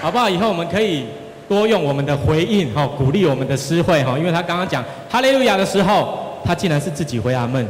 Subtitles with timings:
[0.00, 0.28] 好不好？
[0.30, 1.06] 以后我们可以
[1.48, 7.66] 多用我们的回应哈，鼓励我们的诗会哈，因为他刚刚讲哈利路亚的时候，他竟然是自己回阿门。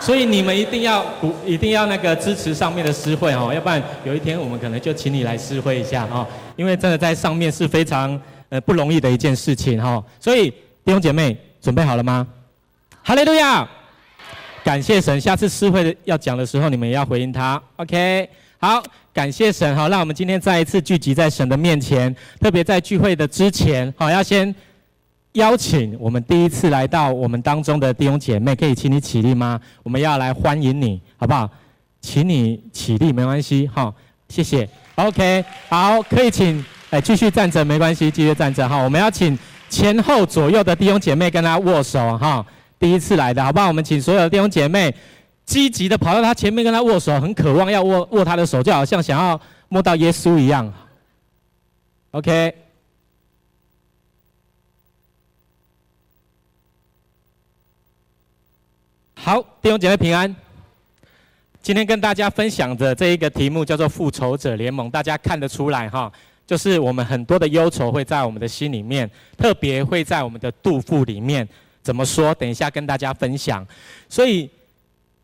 [0.00, 6.26] 所以你们一定要鼓，一定要那个支持上面的诗会哈，要不然有一天我们可能就请你来诗会一下哈，
[6.56, 10.02] 因为真的在上面是非常呃不容易的一件事情哈。
[10.18, 10.50] 所以
[10.84, 12.26] 弟兄姐妹准备好了吗？
[13.02, 13.68] 哈利路亚！
[14.64, 17.60] 感谢神，下次诗会要讲的时候，你们也要回应他。
[17.76, 18.28] OK，
[18.64, 18.80] 好，
[19.12, 24.54] 感谢神哈，让我们今天再一次聚集在神的面前，特别在聚会的之前，好要先。
[25.32, 29.60] 邀请我们第一次来到我们当中的弟兄姐妹，可以请你起立吗？
[29.82, 31.50] 我们要来欢迎你，好不好？
[32.00, 33.92] 请你起立，没关系，哈，
[34.28, 34.68] 谢谢。
[34.94, 38.76] OK，好，可以请，哎，继续站着，没关系，继续站着，哈。
[38.76, 39.36] 我们要请
[39.68, 42.46] 前后左右的弟兄姐妹跟他握手，哈。
[42.78, 43.66] 第一次来的，好不好？
[43.66, 44.94] 我们请所有的弟兄姐妹
[45.44, 50.72] 积极的跑到他前面跟他握手，很渴望要握握他的手，就好像想要摸到耶稣一样。
[52.12, 52.54] OK。
[59.14, 60.34] 好，弟兄姐妹平安。
[61.62, 66.12] 今天跟大家分享的这一个题目叫做“复仇者联盟”，大家看得出来哈，
[66.44, 71.48] 就是我们很多的忧愁会在我们的心里面，特别会在我们的肚腹里面。
[71.82, 72.34] 怎么说？
[72.34, 73.64] 等一下跟大家分享。
[74.08, 74.50] 所以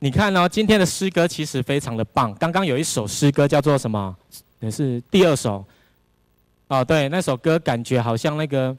[0.01, 2.33] 你看哦，今天的诗歌其实非常的棒。
[2.35, 4.15] 刚刚有一首诗歌叫做什么？
[4.61, 5.65] 也是第二首。
[6.69, 8.77] 哦，对，那首歌感觉好像那个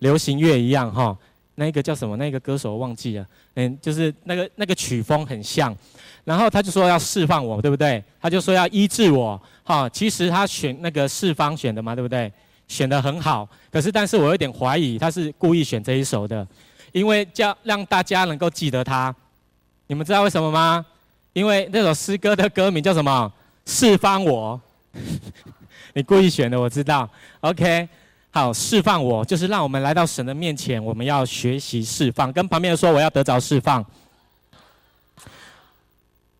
[0.00, 1.16] 流行乐一样哈。
[1.54, 2.16] 那个叫什么？
[2.16, 3.26] 那个歌手忘记了。
[3.54, 5.76] 嗯，就是那个那个曲风很像。
[6.24, 8.02] 然后他就说要释放我，对不对？
[8.20, 9.40] 他就说要医治我。
[9.62, 12.32] 哈，其实他选那个四方选的嘛，对不对？
[12.66, 13.48] 选得很好。
[13.70, 16.44] 可是，但是我有点怀疑他是故意选这一首的，
[16.90, 19.14] 因为叫让大家能够记得他。
[19.88, 20.84] 你们知道为什么吗？
[21.32, 23.32] 因为那首诗歌的歌名叫什么？
[23.64, 24.60] 释放我。
[25.94, 27.08] 你故意选的，我知道。
[27.40, 27.88] OK。
[28.30, 32.30] 好，释放我，就是让我们来到神的面前，我们要学习释放。
[32.30, 33.84] 跟旁边说，我要得着释放。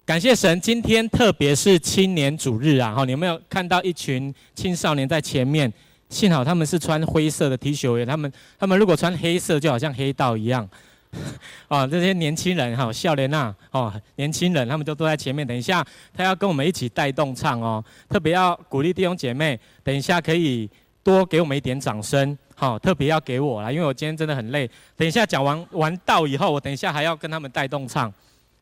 [0.04, 2.94] 感谢神，今天特别是青年主日啊！
[2.94, 5.72] 哈，你有没有看到一群青少年在前面？
[6.10, 10.68] 幸好他们是穿灰色的 T 恤，他们他们如果穿黑色，就好像黑道一样。
[11.68, 15.46] 啊，这些年轻人哈，少年呐，哦，年轻人，他们就坐在前面。
[15.46, 20.70] 等一下，他要跟我们一起带动唱哦，特别要鼓励弟兄姐妹，等一下可以。
[21.04, 24.68] 多给我们一点掌声，好，特别要给我啦，因为我今天真的很累。
[24.94, 28.12] 等一下讲完完道以后，我等一下还要跟他们带动唱，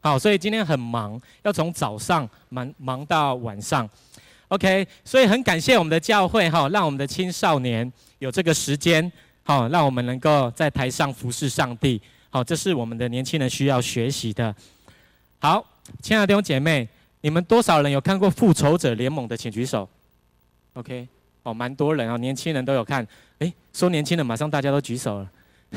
[0.00, 3.88] 好，所以今天很忙，要从早上忙忙到晚上。
[4.48, 7.90] OK，所以很感谢我们的教会哈，让我们的青少年
[8.20, 9.10] 有这个时间，
[9.42, 12.00] 好，让我们能够在台上服侍上帝，
[12.36, 14.54] 好，这是我们的年轻人需要学习的。
[15.38, 15.66] 好，
[16.02, 16.86] 亲爱的弟兄姐妹，
[17.22, 19.88] 你们多少人有看过《复仇者联盟》的，请举手。
[20.74, 21.08] OK。
[21.44, 23.08] 哦，蛮多人哦，年轻人都有看。
[23.38, 25.30] 诶，说年轻人，马上大家都举手了。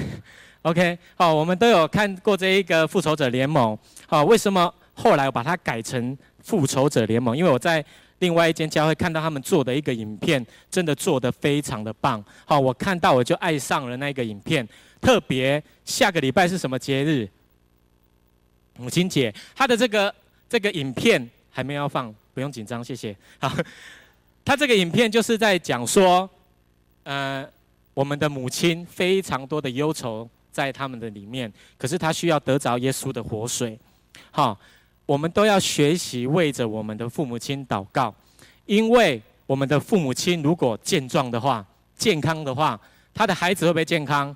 [0.63, 3.77] OK，好，我们都有看过这一个复仇者联盟。
[4.05, 7.37] 好，为什么后来我把它改成复仇者联盟？
[7.37, 7.81] 因为我在
[8.17, 12.21] 另外一间教会看到他们做的一个影片，真的做得非常的棒。
[12.43, 14.67] 好，我看到我就爱上了那个影片。
[15.01, 17.27] 特别下个礼拜是什么节日？
[18.77, 19.33] 母亲节。
[19.55, 20.13] 他的这个
[20.47, 23.15] 这个影片还没有要放，不用紧张，谢谢。
[23.39, 23.51] 好。
[24.45, 26.27] 他这个影片就是在讲说，
[27.03, 27.47] 呃，
[27.93, 33.77] 我们的母亲非常多的忧愁在他们的里面，可是他需要得着耶稣的活水。
[34.31, 34.57] 好，
[35.05, 38.15] 我们都要学习为着我们的父母亲祷告，
[38.65, 41.63] 因为我们的父母亲如果健壮的话、
[41.95, 42.79] 健康的话，
[43.13, 44.35] 他的孩子会不会健康？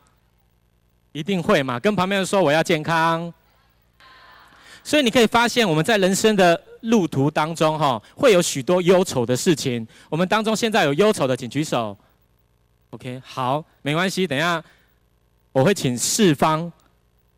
[1.13, 1.79] 一定会嘛。
[1.79, 3.33] 跟旁边人说我要健康。
[4.83, 9.87] 所以你可以发现，我们在人生的路途当中，哈，会有许多忧愁的事情。
[10.09, 11.97] 我们当中现在有忧愁的，请举手。
[12.89, 14.61] OK，好，没关系，等一下
[15.53, 16.69] 我会请四方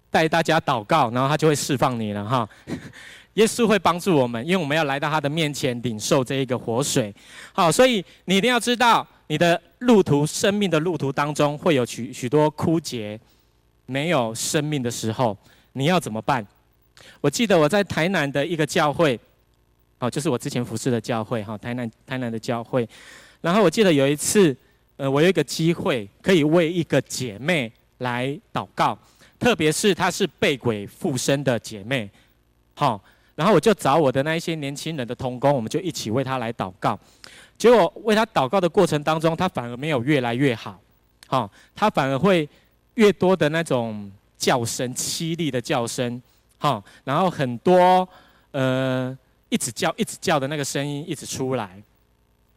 [0.10, 2.50] 带大家祷告，然后他就会释放你了，哈。
[3.36, 7.14] 耶稣会帮助我们，因为我们要来到他的面前领受这一个活水。
[7.54, 13.20] 好，所以你一定要知道，你的路途、生命的路途当中会有许许多枯竭、
[13.86, 15.38] 没有生命的时候，
[15.74, 16.46] 你要怎么办？
[17.22, 19.20] 我记得我在台南的一个教会，
[20.00, 22.88] 哦，就是我之前服侍的教会，哈，台南台南的教会。
[23.42, 24.56] 然后我记得有一次，
[24.98, 28.98] 呃，我有一个机会可以为一个姐妹来祷告，
[29.38, 32.10] 特别是她是被鬼附身的姐妹，
[32.74, 33.00] 好，
[33.36, 36.98] 然后我就找我的那一些年轻人的同工，我们就一起为她来祷告。
[37.58, 40.80] 结果为她祷告的过程当中，她反而没有越来越好，
[41.28, 42.48] 好，她反而会
[42.96, 46.22] 越多的那种叫声，凄厉的叫声。
[46.58, 48.08] 哈，然后很多
[48.52, 49.16] 呃
[49.50, 51.82] 一直叫一直叫的那个声音一直出来，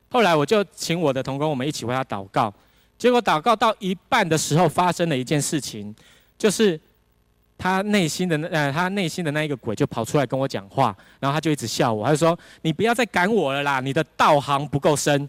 [0.08, 2.52] 后来我就请我的同工，我们一起为他祷告。
[2.96, 5.94] 结果祷告到一半的时候，发生了一件事情，
[6.38, 6.80] 就是
[7.56, 15.28] 他内心的那呃，他内心的那一个鬼就跑出来跟我讲话，然后他就一直笑我，他就说：“你不要再赶我了啦，你的道行不够深。”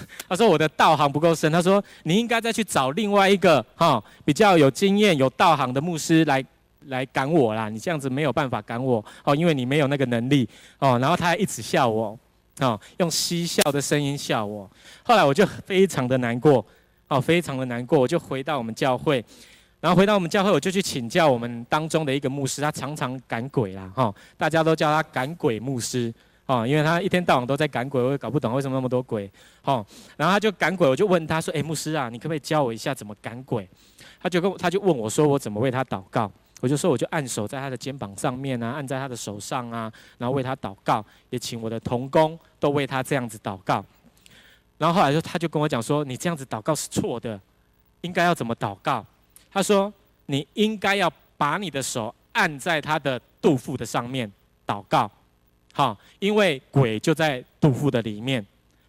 [0.28, 6.44] 他说：“我的道行不够深。”他说：“你应该再去找另外一个哈比较有经验、有道行的牧师来
[6.86, 10.48] 来赶我啦，你这样子没有办法赶我哦，因为你没有那个能力
[10.78, 12.18] 哦。”然后他还一直笑我。
[12.60, 14.70] 哦，用嬉笑的声音笑我。
[15.02, 16.64] 后来我就非常的难过，
[17.08, 17.98] 哦，非常的难过。
[17.98, 19.24] 我就回到我们教会，
[19.80, 26.12] 然后回到我们教会，我就去请教我们当中的一个牧师，他常常赶鬼啦，哈，大家都叫他赶鬼牧师，
[26.52, 29.30] 哦，因为他一天到晚都在赶鬼，我也搞不懂为什么那么多鬼，
[29.64, 29.84] 哦，
[30.18, 33.66] 然后他就赶鬼，我就问他说，诶，牧师啊，你可不可以教我一下怎么赶鬼？
[34.20, 36.30] 他就跟他就问我说，我怎么为他祷告？
[36.60, 43.82] 我就说，我就按手在他的肩膀上面啊，按在他的手上啊，然后为他祷告，也请我的同工都为他这样子祷告。
[44.76, 47.40] 然后后来就他就跟我讲说，你这样子祷告是错的，
[48.02, 49.04] 应该要怎么祷告？
[49.50, 49.92] 他说，
[50.26, 54.30] 你应该要把你的手按在他的肚腹的上面
[54.66, 55.10] 祷告，
[55.72, 58.44] 好，因为鬼就在肚腹的里面。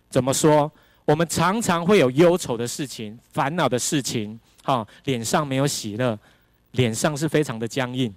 [0.09, 0.71] 怎么说？
[1.05, 6.17] 我们常常会有忧愁的事情、烦恼的事情，哈，脸上没有喜乐。
[6.73, 8.11] 脸上是非常的僵硬，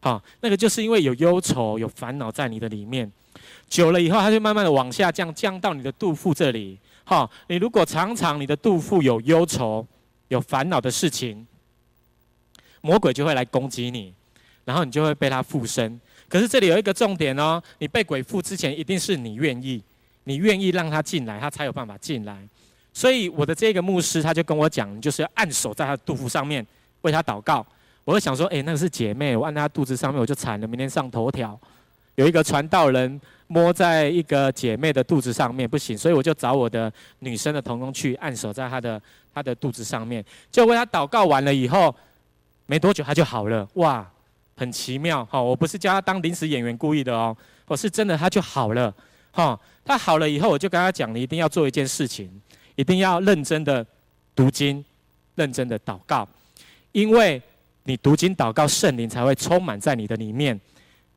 [0.00, 3.10] 好，那个就是因为有忧愁、有烦恼在你的里面，
[3.66, 6.78] 久了以后，它就慢慢的往下降，降到你的肚腹这里。
[7.02, 9.86] 好，你如果常常你的肚腹有忧愁、
[10.28, 11.46] 有烦恼的事情，
[12.82, 14.12] 魔鬼就会来攻击你，
[14.66, 15.98] 然后你就会被他附身。
[16.30, 19.82] 可是这里有一个重点哦，你被鬼附之前，一定是你愿意，
[20.24, 22.38] 你愿意让他进来，他才有办法进来。
[22.94, 26.66] 所以我的这个牧师他就跟我讲，就是要按手在他的肚腹上面。
[27.02, 27.66] 为他祷告，
[28.04, 31.58] 我就想说，哎，那个是姐妹，我按她肚子上面，我就惨了，明天上头条。
[32.16, 39.00] 有一个传道人摸在一个姐妹的肚子上面，不行，所以我就找我的女生的同工去按手在她的
[39.32, 41.96] 她的肚子上面，就为她祷告完了以后，
[42.66, 44.06] 没多久她就好了，哇，
[44.60, 47.34] 很奇妙，哈，我不是叫他当临时演员故意的哦，
[47.66, 48.94] 我是真的，他就好了，
[49.30, 52.30] 哈，他好了以后，我就跟他讲，你一定要做一件事情，
[52.76, 53.84] 一定要认真的
[54.34, 54.84] 读经，
[55.34, 56.28] 认真的祷告。
[56.92, 57.40] 因为
[57.84, 60.60] 你读经祷告，圣灵才会充满在你的里面，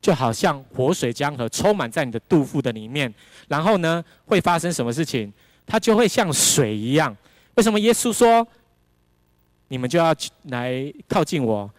[0.00, 3.12] 就好像活水江河充满在你的肚腹的里面。
[3.48, 5.30] 然后呢，会发生什么事情？
[5.66, 7.14] 它就会像水一样。
[7.56, 8.46] 为什么耶稣说
[9.68, 10.14] 你们就要
[10.44, 11.70] 来靠近我？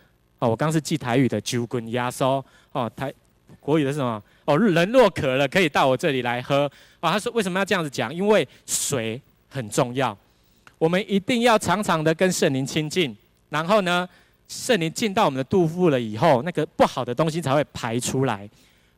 [0.47, 2.44] 我刚是记台语的，酒滚压缩。
[2.71, 3.13] 哦，台
[3.59, 4.21] 国语的是什么？
[4.45, 6.69] 哦，人若渴了，可以到我这里来喝。
[7.00, 8.13] 哦，他说为什么要这样子讲？
[8.13, 10.18] 因为水很重要，
[10.77, 13.15] 我们一定要常常的跟圣灵亲近。
[13.50, 14.07] 然后呢，
[14.47, 18.50] 圣灵进到我们的肚腹了以后，那个不好的东西才会排出来。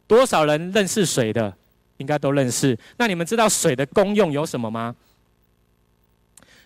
[0.08, 1.54] 多少人认识水的？
[1.98, 2.78] 应该都认识。
[2.98, 4.96] 那你们知道水的功用有什么吗？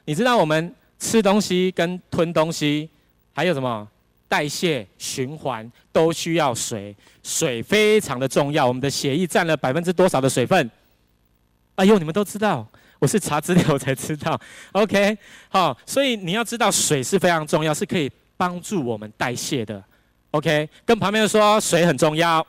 [0.04, 2.89] 你知道我们吃东西跟吞东西，
[3.34, 3.88] 还有什么
[4.31, 6.95] 代谢、循环都需要水。
[7.22, 8.66] 水非常的重要。
[8.66, 10.72] 我们的血液占了百分之多少的水分？
[11.75, 12.66] 哎呦，你们都知道。
[13.00, 14.39] 我是查资料才知道，
[14.74, 15.18] OK，
[15.50, 19.83] 好，所以你要知道水是非常重要，是可以帮助我们代谢的
[20.30, 20.69] ，OK。
[20.86, 22.45] 跟旁边说水很重要，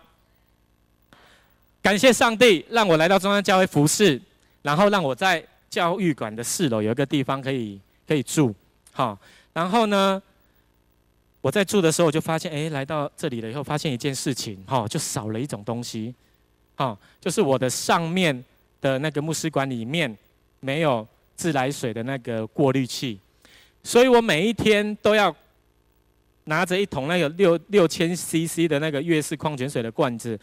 [1.80, 4.20] 感谢上帝让我来到中央教会服侍，
[4.60, 8.54] 然后让我在教育馆的四楼有一个地方可以可以住，
[8.92, 9.18] 好，
[9.54, 10.22] 然后呢，
[11.42, 16.14] 我在住的时候我就发现，哎，来到这里了以后发现一件事情，哈，就少了一种东西，
[16.76, 18.42] 好，就是我的上面
[18.80, 20.16] 的那个牧师馆里面。
[20.64, 23.18] 没有自来水的那个过滤器，
[23.82, 25.34] 所以我每一天都要
[26.44, 30.38] 拿着一桶那个六六千 CC 的那个悦氏矿泉水的罐子，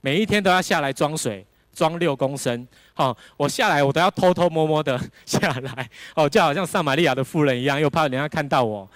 [0.00, 2.66] 每一天都要下来装水，装六公升。
[2.98, 8.88] 哦，我下来我都要偷偷摸摸的 下来，哦，就好像撒玛利亚的妇人一样，又怕人家看到我，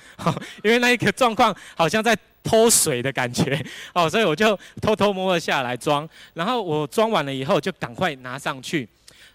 [0.65, 8.89] 因为那一个状况好像在偷水的感觉，哦，所以我就偷偷摸摸下来装，然后我装完了以后就赶快拿上去。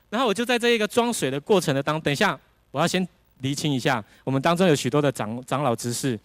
[0.10, 2.38] 然后我就在这一个装水的过程的当，等一下
[2.72, 3.06] 我要先
[3.40, 6.20] 厘清一下，我们当中有许多的长长老执事，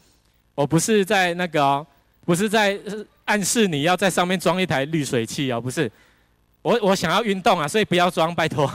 [0.56, 1.86] 我不是在那个，
[2.24, 2.76] 不是在
[3.24, 5.90] 暗示你要在上面装一台滤水器哦，不是，
[6.62, 8.70] 我我想要运动啊，所以不要装，拜托，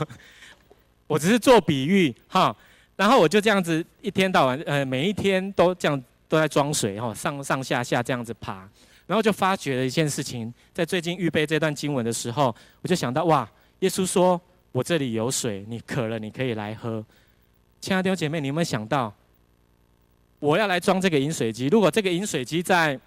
[1.08, 2.54] 我只是做比喻哈。
[2.96, 8.68] 然后我就这样子一天到晚，呃，每一天都这样都在装水哈，上上下下这样子爬，
[9.06, 13.48] 然后就发觉了一件事情，在最近预备这段经文的时候，我就想到哇，
[13.80, 14.40] 耶稣说。
[14.70, 17.04] 我这里有水，你渴了，你可以来喝。
[17.80, 19.12] 亲爱的弟兄姐妹，你有没有想到，
[20.38, 21.68] 我要来装这个饮水机？
[21.68, 23.00] 如果这个饮水机在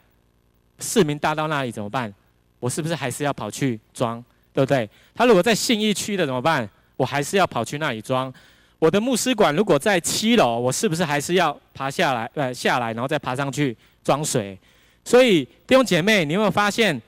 [0.80, 2.12] 市民大道那里怎么办？
[2.60, 4.22] 我是不是还是要跑去装？
[4.54, 4.90] 对不对？
[5.14, 6.70] 他如果在信义区的怎么办？
[6.98, 8.32] 我还是要跑去那里装。
[8.78, 14.58] 我的牧师馆如果在七楼，我是不是还是要爬下来，呃，下来，然后再爬上去装水？
[15.04, 17.00] 所以弟兄姐妹，你有没有发现，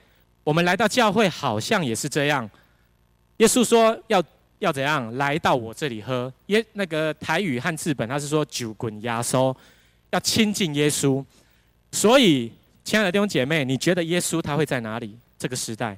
[0.42, 2.48] 我们来到教会好像也是这样？
[3.38, 4.22] 耶稣说要
[4.60, 6.32] 要怎样来到我这里喝？
[6.46, 9.56] 耶，那个台语汉字本他是说酒滚压缩，
[10.10, 11.24] 要亲近耶稣。
[11.92, 15.16] 所以，亲爱的弟兄姐妹，你觉得耶稣他会在哪里？
[15.38, 15.96] 这个时代？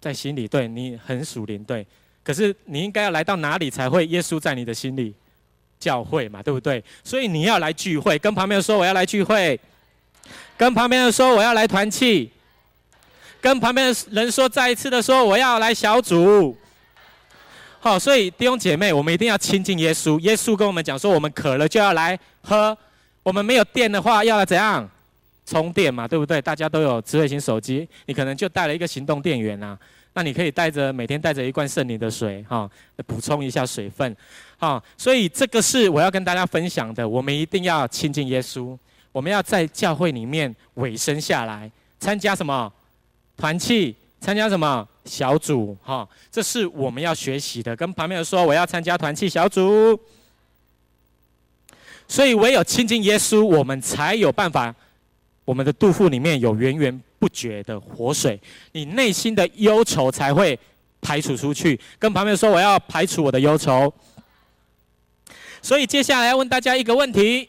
[0.00, 1.86] 在心里，对你很属灵，对。
[2.22, 5.14] 可是你应该要来到哪里才会耶稣在你的心里？
[5.78, 6.84] 教会嘛，对不对？
[7.02, 9.58] 所以你要来聚会，跟旁边人说我要来聚会，
[10.58, 12.30] 跟旁边人说我要来团契，
[13.40, 16.54] 跟旁边的人说再一次的说我要来小组。
[17.78, 20.20] 好，所以弟兄姐妹，我们一定要亲近耶稣。
[20.20, 22.76] 耶稣跟我们讲说，我们渴了就要来喝，
[23.22, 24.86] 我们没有电的话要怎样？
[25.50, 26.40] 充电嘛，对不对？
[26.40, 29.76] 大家都有智慧型手机，你可能就带了一个行动电源啊。
[30.12, 32.70] 那你可以带着每天带着一罐圣灵的水，哈，
[33.04, 34.16] 补充一下水分，
[34.58, 34.80] 哈。
[34.96, 37.08] 所以这个是我要跟大家分享的。
[37.08, 38.78] 我们一定要亲近耶稣，
[39.10, 42.72] 我们要在教会里面委身下来，参加什么
[43.36, 47.74] 团契，参加什么小组，哈，这是我们要学习的。
[47.74, 49.98] 跟旁边人说，我要参加团契小组。
[52.06, 54.72] 所以唯有亲近耶稣，我们才有办法。
[55.44, 58.40] 我们的肚腹里面有源源不绝的活水，
[58.72, 60.58] 你内心的忧愁才会
[61.00, 61.78] 排除出去。
[61.98, 63.92] 跟旁边说，我要排除我的忧愁。
[65.62, 67.48] 所以接下来要问大家一个问题：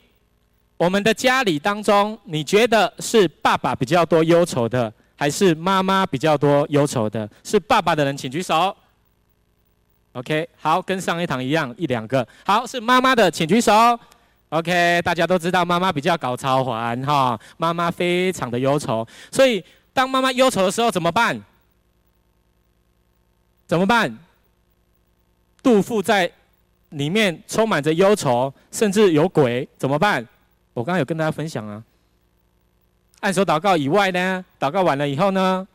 [0.78, 7.30] 我们的家里当中，你觉得是爸爸比较多忧愁的，还是妈妈比较多忧愁的？
[7.44, 8.76] 是爸爸的人请举手。
[10.14, 12.28] OK，好，跟上一堂一样，一两个。
[12.46, 13.98] 好，是妈妈的请举手。
[14.52, 21.42] OK，大家都知道妈妈比较搞超环哈，妈妈非常的忧愁，所以当妈妈忧愁的时候怎么办？
[23.66, 24.14] 怎么办？
[25.64, 26.30] 杜甫在
[26.90, 30.28] 里面充满着忧愁，甚至有鬼，怎么办？
[30.74, 31.82] 我刚刚有跟大家分享啊。
[33.22, 35.66] 按手祷告以外呢，祷告完了以后呢，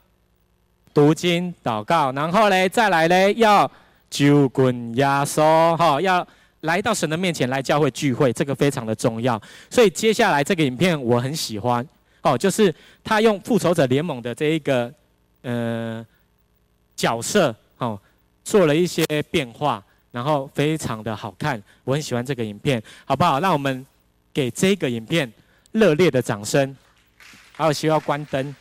[0.93, 3.71] 读经祷告，然后嘞，再来嘞，要
[4.11, 6.29] 酒滚压缩哈，要。
[6.63, 9.41] 来到神的面前来教会聚会，这个非常的重要。
[9.71, 11.87] 所以接下来这个影片我很喜欢
[12.23, 14.93] 哦，就是他用复仇者联盟的这一个
[15.43, 16.05] 呃
[16.97, 17.99] 角色哦，
[18.45, 23.39] 做了一些变化，然后非常的好看，我很喜欢这个影片，好不好？
[23.39, 23.87] 让我们
[24.33, 25.31] 给这个影片
[25.73, 26.77] 热烈的掌声，
[27.53, 28.55] 还有需要关灯。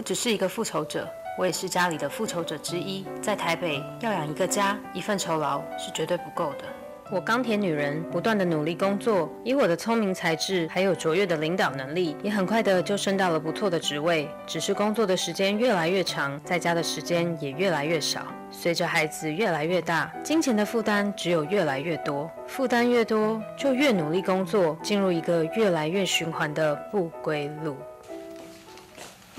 [0.00, 3.04] 不只是一个复仇者，我也是家里的复仇者之一。
[3.20, 6.64] 在台北要养一个家，一份酬劳是绝对不够的。
[7.12, 14.26] 我钢铁女人不断的努力工作，以我的聪明才智，还有卓越的领导能力，也很快的就升到了不错的职位。
[14.46, 18.22] 只是工作的时间越来越长，在家的时间也越来越少。
[18.50, 22.30] 随着孩子越来越大，金钱的负担只有越来越多。
[22.46, 27.76] 负担越多，就越努力工作，进入一个越来越循环的不归路。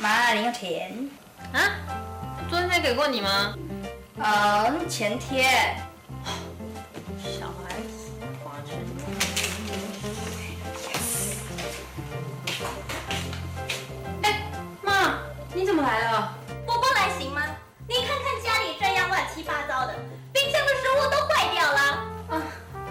[0.02, 0.92] 妈，零用钱
[1.54, 1.62] 啊？
[2.50, 3.54] 昨天才给过你吗？
[4.18, 5.78] 呃，前天。
[7.20, 8.12] 小孩子
[8.44, 8.80] 花钱。
[14.24, 14.42] 哎，
[14.82, 15.20] 妈，
[15.54, 16.34] 你怎么来了？
[16.66, 17.44] 我不来行吗？
[17.88, 19.94] 你看看家里这样乱七八糟的，
[20.34, 21.80] 冰箱的食物都坏掉了。
[22.30, 22.42] 啊，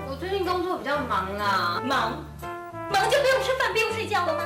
[0.09, 1.83] 我最近工作比较忙啊。
[1.85, 2.25] 忙？
[2.93, 4.45] 忙就不用吃饭，不用睡觉了吗？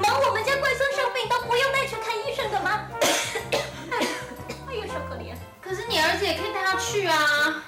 [0.00, 2.86] 忙我们家贵孙生病都不用带去看医生的吗？
[4.68, 5.34] 哎呦，小可怜。
[5.60, 7.62] 可是你儿子也可以带他去啊。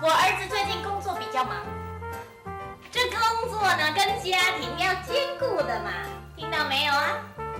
[0.00, 1.56] 我儿子最近工作比较忙，
[2.90, 5.90] 这工作呢跟家庭要兼顾的嘛，
[6.36, 7.18] 听到没有啊？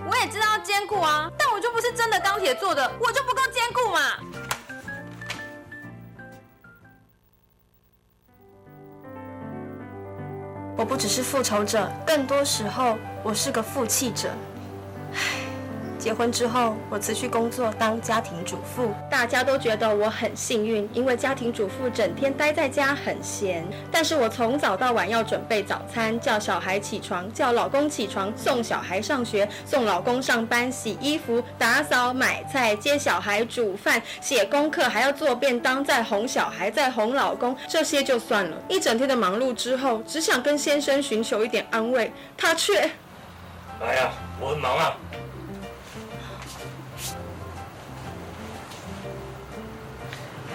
[0.09, 4.01] 我也知道要兼顾啊，但我就不是真的钢铁做的，我就不够兼顾嘛。
[10.77, 14.29] 我不只是复仇者，更多时候我是个负气者。
[15.13, 15.19] 唉，
[15.99, 23.67] 结婚之后，我辞去工作当家庭主妇，大家都觉得我很幸运，因为家庭主妇整天待在家很闲。
[23.91, 37.57] 但是我从早到晚要准备早餐，叫小孩起床，叫老公起床，送小孩上学，送老公上班，洗衣服、打扫、买菜、接小孩、煮饭、写功课，还要做便当，再哄小孩，再哄老公。
[37.67, 42.89] 这些就算了，一整天的忙碌之后，只想跟先生寻求一点安慰，他却……
[43.81, 44.97] 哎呀，我很忙啊。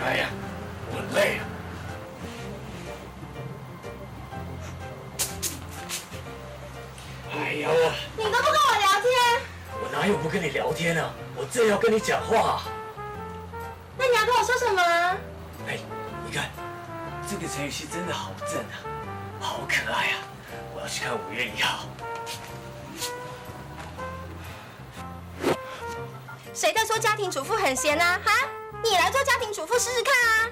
[0.04, 0.28] 哎呀，
[0.92, 1.42] 我很累啊！
[7.32, 9.42] 哎呀，我你都不跟我聊天，
[9.82, 11.10] 我哪有不跟你聊天啊？
[11.38, 12.64] 我正要跟你讲话。
[13.98, 14.82] 那你要跟我说什么？
[15.68, 15.80] 哎，
[16.26, 16.50] 你看
[17.30, 18.84] 这个陈雨希真的好正啊，
[19.40, 20.20] 好可爱啊！
[20.76, 21.86] 我要去看五月一号。
[26.54, 28.20] 谁在说家庭主妇很闲啊？
[28.24, 28.32] 哈？
[28.84, 30.52] 你来做家庭主妇试试看啊！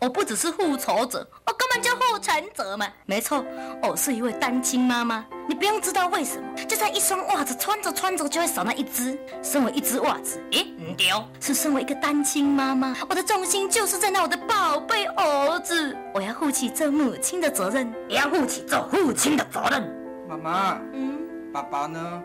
[0.00, 1.24] 我不只是复仇者，
[1.70, 2.88] 我根本就复仇者嘛！
[3.06, 3.44] 没错，
[3.80, 5.24] 我是一位单亲妈妈。
[5.48, 9.16] 你不用知道为什么，就在一双袜子穿着穿着就会少那一只。
[9.40, 11.06] 身为一只袜子，诶，唔对，
[11.38, 15.96] 是身为一个单亲妈妈，我的重心就是在那我的宝贝儿子。
[16.12, 19.88] 我要负起这母亲的责任，也要负起这父亲的责任。
[20.28, 21.20] 妈妈，嗯。
[21.52, 22.22] 爸爸呢？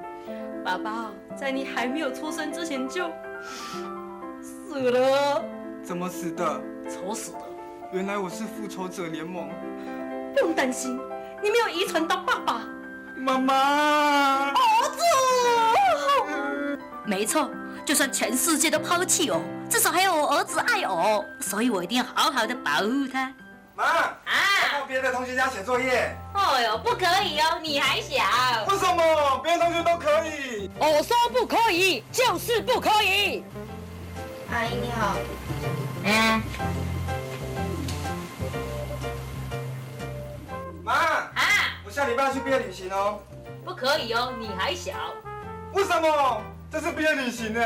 [0.64, 3.08] 爸爸在你还没有出生之前就
[4.42, 5.44] 死了。
[5.84, 6.62] 怎么死的？
[6.90, 7.45] 丑死的。
[7.92, 9.50] 原来我是复仇者联盟。
[10.34, 11.00] 不用担心，
[11.42, 12.62] 你没有遗传到爸爸。
[13.16, 14.52] 妈妈。
[14.52, 14.54] 儿
[14.92, 16.80] 子。
[17.06, 17.50] 没错，
[17.86, 23.32] 就算全世界都抛弃我，至少还有我儿子爱我，所以我一定要好好的保护他。
[23.76, 24.16] 妈啊！
[24.74, 26.16] 到别的同学家写作业。
[26.34, 28.16] 哎呦，不可以哦，你还小。
[28.68, 29.40] 为什么？
[29.44, 30.70] 别的同学都可以。
[30.80, 33.44] 我说不可以，就是不可以。
[34.52, 35.16] 阿姨你好。
[36.04, 36.42] 嗯。
[42.16, 42.28] 啊！
[42.28, 43.20] 我下礼拜去毕业旅行哦。
[43.64, 44.94] 不可以哦，你还小。
[45.74, 46.42] 为什么？
[46.72, 47.62] 这是毕业旅行呢。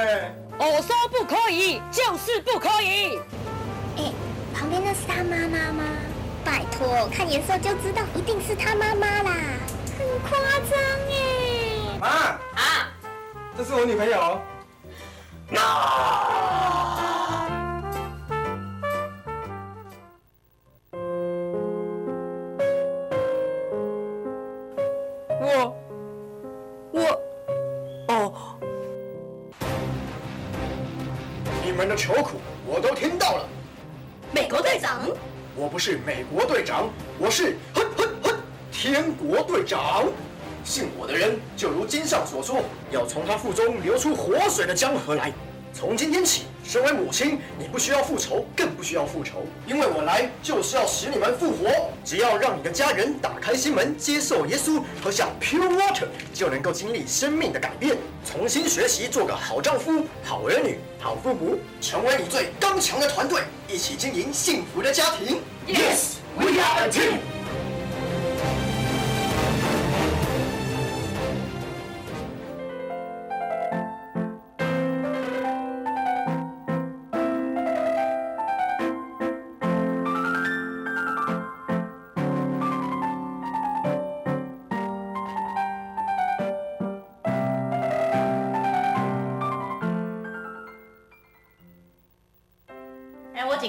[0.57, 3.19] 我说不可以，就是不可以。
[3.97, 4.13] 欸
[4.53, 5.83] 旁边那是他妈妈吗？
[6.43, 9.35] 拜托，看颜色就知道，一定是他妈妈啦，
[9.97, 10.37] 很夸
[10.69, 10.77] 张
[11.09, 11.97] 耶！
[11.99, 12.91] 妈啊，
[13.57, 14.41] 这是我女朋友。
[15.51, 15.57] 我，
[31.99, 33.45] 求苦我都听到了。
[34.31, 35.01] 美国队长，
[35.53, 38.35] 我不是美国队长，我是哼哼哼
[38.71, 40.05] 天国队长。
[40.63, 45.33] 信我的人，就如经上所说，要从他腹中流出活水的江河来。
[45.73, 51.67] 从今天起，身为母亲，你不需要复仇，更不需要复仇，因为我来就是要使你们复活。
[52.05, 65.41] 只要让你的家人打开心门，接受耶稣，喝下 pure water，就能够经历生命的改变，重新学习做个好丈夫、好儿女、好父母，成为你最刚强的团队，一起经营幸福的家庭。
[65.65, 67.38] Yes, we are a team.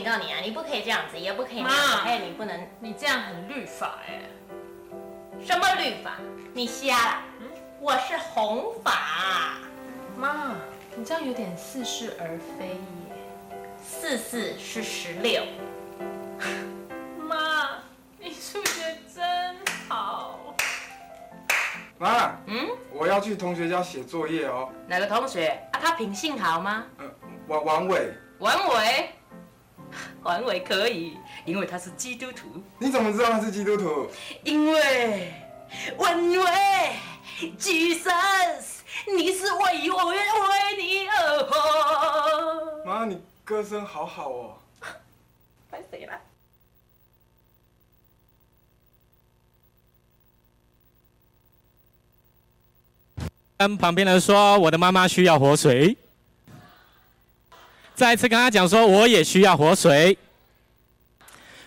[0.01, 4.23] 警告你啊，你不可以这样子，也不可以那样子，还有你不能，你这样很律法哎。
[5.45, 6.13] 什么律法？
[6.55, 7.23] 你瞎了？
[7.41, 7.47] 嗯，
[7.79, 9.59] 我是弘法。
[10.17, 10.55] 妈，
[10.97, 12.79] 你这样有点似是而非耶。
[13.79, 15.43] 四四是十六。
[17.21, 17.69] 妈，
[18.19, 19.55] 你数学真
[19.87, 20.55] 好。
[21.99, 24.71] 妈，嗯，我要去同学家写作业哦。
[24.87, 25.79] 哪个同学啊？
[25.79, 26.87] 他品性好吗？
[27.01, 27.15] 嗯、呃，
[27.49, 28.15] 王王伟。
[28.39, 29.11] 王伟。
[30.23, 32.63] 王伟可以，因为他是基督徒。
[32.79, 34.09] 你怎么知道他是基督徒？
[34.45, 35.33] 因为
[35.99, 36.45] 王伟
[37.59, 38.81] ，Jesus，
[39.17, 40.17] 你是为我，为
[40.79, 42.85] 你而活。
[42.85, 44.57] 妈，你歌声好好哦。
[45.71, 46.13] 拍谁了？
[53.59, 55.97] 跟旁边人说，我的妈妈需要活水。
[58.01, 60.17] 再一次跟他讲说，我也需要活水。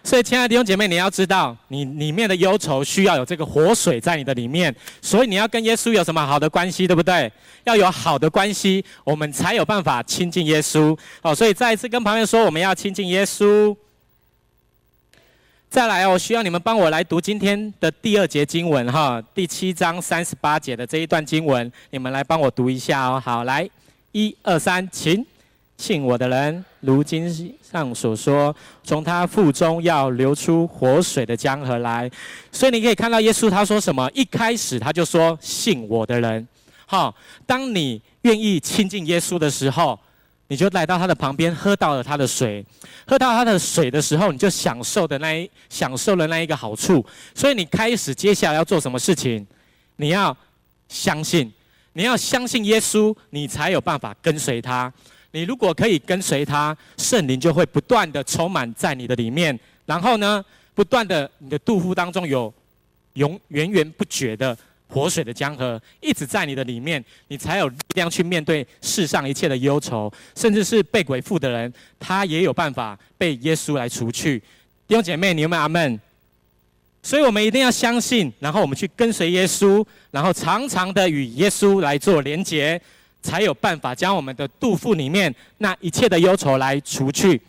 [0.03, 7.31] 所以，亲爱的弟兄姐妹，你要知道，你里面的忧愁需要有这个活水在你的里面，所以你要跟耶稣有什么好的关系，对不对？
[7.65, 10.97] 要有好的关系，我们才有办法亲近耶稣。
[11.21, 13.77] 好，所以再一次跟旁边说，我们要亲近耶稣。
[15.69, 23.21] 再来哦，我需要你们帮我来读今天的第二节经文哈，第七章三十八节的这一段经文，你们来帮我读一下哦。
[23.23, 23.69] 好，来，
[24.13, 25.23] 一二三，请。
[25.83, 27.29] 信我的人，如经
[27.61, 32.09] 上所说，从他腹中要流出活水的江河来。
[32.53, 34.09] 所以你可以看到耶稣他说什么？
[34.13, 36.47] 一开始他就说：“信我的人。”
[36.87, 37.13] 好，
[37.45, 39.99] 当你愿意亲近耶稣的时候，
[40.47, 42.65] 你就来到他的旁边，喝到了他的水。
[43.05, 47.05] 喝到他的水的时候，你就享受的那一享受了那一个好处。
[47.35, 49.45] 所以你开始接下来要做什么事情？
[49.97, 50.35] 你要
[50.87, 51.51] 相信，
[51.91, 54.89] 你要相信耶稣，你才有办法跟随他。
[55.33, 62.53] 你如果可以跟随他，圣灵就会不断的充满在你的里面，然后呢，不断的你的肚腹当中有
[63.13, 64.55] 永源源不绝的
[64.87, 74.37] 活水的江河，一直在你的里面，你才有力量去面对世上一切的忧愁，甚至是被鬼附的人，他也有办法被耶稣来除去。
[74.87, 75.99] 弟兄姐妹，你有没有阿门？
[77.01, 82.79] 所以我们一定要相信，然后我们去跟随耶稣，然后常常的与耶稣来做连结。
[83.23, 87.41] 才有办法将我们的肚腹里面那一切的忧愁来除去。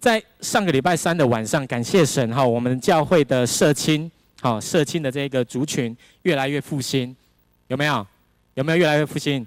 [0.00, 7.14] 在上个礼拜三的晚上，感谢神哈，我们教会的社青，好社青的这个族群越来越复兴，
[7.68, 8.06] 有没有？
[8.54, 9.44] 有没有越来越复兴？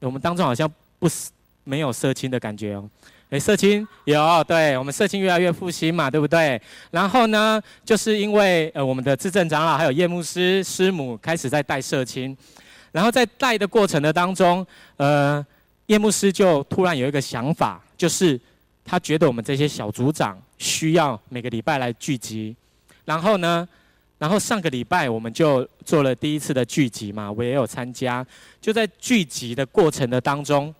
[0.00, 1.30] 我们当中好像不是
[1.62, 2.88] 没有社青的感觉哦。
[3.30, 6.60] 诶，社青有，对我们社青越来越复兴嘛，对不对？
[6.90, 12.36] 然后呢，就是因为呃我们的至正长老还有叶牧师师母开始在带社青。
[12.94, 14.64] 然后在带的过程的当中，
[14.98, 15.44] 呃，
[15.86, 18.40] 叶牧师就突然有一个想法，就是
[18.84, 22.54] 他觉得我们这些小组长需要每个礼拜来聚集。
[23.04, 23.68] 然后呢，
[24.16, 28.24] 然后上个礼拜我们就做了第一次的聚集嘛，我也有参加。
[28.60, 30.72] 就在聚集的过程的当中，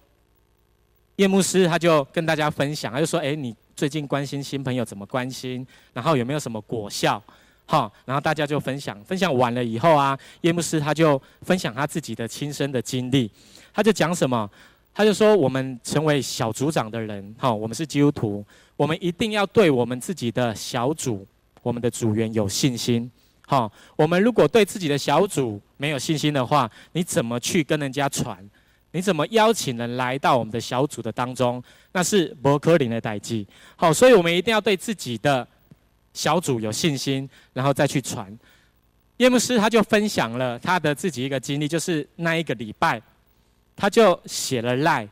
[1.17, 5.67] 叶牧师他就跟大家分享，他就说：“哎，你最近关心新朋友怎么关心？
[5.93, 7.21] 然后有没有什么果效？”
[7.67, 13.31] 好，然后大家就分享，分享完了以后啊，叶牧师他就分享他自己的亲身的经历，
[13.73, 14.49] 他就讲什么？
[14.93, 18.45] 他就说，我们成为小组长的人，好，我们是基督徒，
[18.77, 21.27] 我们一定要对我们自己的小组，
[21.63, 23.11] 我们的组员有信心。
[23.47, 28.39] 好，我们如果对自己的小组没有信心的话，你怎么去跟人家传？
[28.93, 31.61] 你怎么邀请人来到我们的小组的当中？
[31.93, 33.45] 那是伯克林的代际。
[33.75, 35.49] 好，所以我们一定要对自己的。
[36.15, 38.35] 小组有信心，然后再去传。
[39.19, 43.01] 叶牧师他就分享了他的自己一个经历，就是那一个礼拜，
[43.77, 45.07] 他就写了赖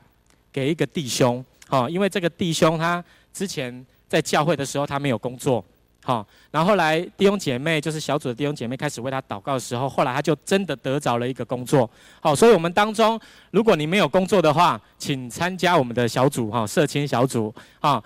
[0.53, 5.65] 给一个弟兄，哈，因为这个弟兄他之前在教会的时候他没有工作，
[6.03, 11.89] 哈，然后后来弟兄姐妹就是小组的弟兄姐妹开始为他祷告的时候，后来他就真的得着了一个工作，
[12.21, 13.19] 好，所以我们当中
[13.53, 18.03] 如果你没有工作的话，请参加我们的小组，哈，社青小组，啊，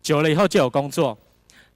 [0.00, 1.18] 久了以后就有工作。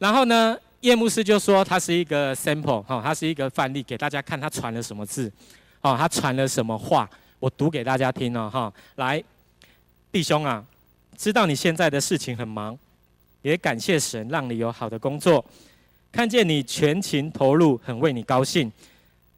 [0.04, 5.32] 然后呢，叶牧师就说他是一个 sample 哈，他是一个范例，给大家看他传了什么字，
[5.80, 9.24] 哦，他传了什么话，我读给大家听哦，哈，来，
[10.12, 10.62] 弟兄啊，
[11.16, 12.78] 知道你现在的事情很忙，
[13.40, 15.42] 也感谢神让你有好的工作，
[16.12, 18.70] 看见你全情投入，很为你高兴，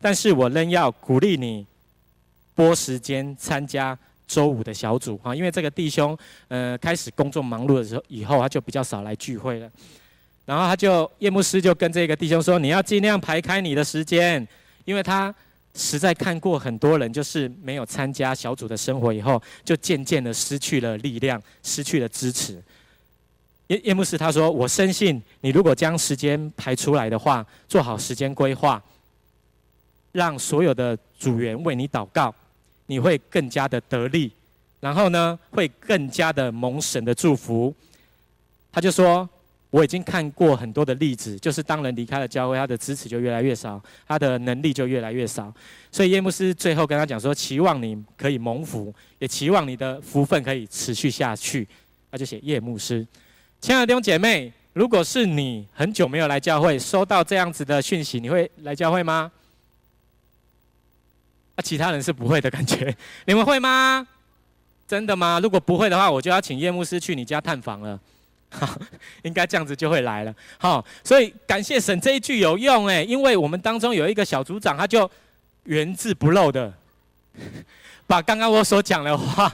[0.00, 1.64] 但是我仍要鼓励你
[2.56, 9.70] 拨时间参加周五的小组哈，因为这个弟兄呃开始工作忙碌的时候以后，他就比较少来聚会了。
[10.46, 14.46] 然后他就叶牧师就跟这个弟兄说：“你要尽量排开你的时间，
[14.84, 15.34] 因为他
[15.74, 22.62] 实在看过很多人，就是没有参加小组的生活以后，就渐渐的失去了力量，失去了支持。”
[23.66, 28.80] 叶叶牧师他说：“我深信你如果将时间排出来的话，做好时间规划，
[30.12, 32.32] 让所有的组员为你祷告，
[32.86, 34.30] 你会更加的得力，
[34.78, 37.74] 然后呢，会更加的蒙神的祝福。”
[38.70, 39.28] 他就说。
[39.76, 45.52] 我已经看过很多的例子，就是当人离开了教会，他的支持就越来越少，他的能力就越来越少。
[45.92, 51.68] 所以叶牧师最后跟他讲说：期望你可以蒙福，也期望你的福分可以持续下去。
[52.10, 53.06] 他就写叶牧师。
[53.60, 59.30] 亲爱的弟兄姐妹，如果是你很久没有来教会，收到这样子的讯息，你会来教会吗？
[61.56, 62.96] 啊，其他人是不会的感觉，
[63.28, 64.08] 你们会吗？
[64.88, 65.38] 真的吗？
[65.42, 68.00] 如果不会的话，我就要请叶牧师去你家探访了。
[68.50, 68.78] 好，
[69.22, 70.34] 应该这样子就会来了。
[70.58, 75.10] 好，所以感谢神这一句有用诶，因为我们当中有一个小组长，他就
[75.64, 76.72] 原字不漏的
[78.06, 79.52] 把刚刚我所讲的话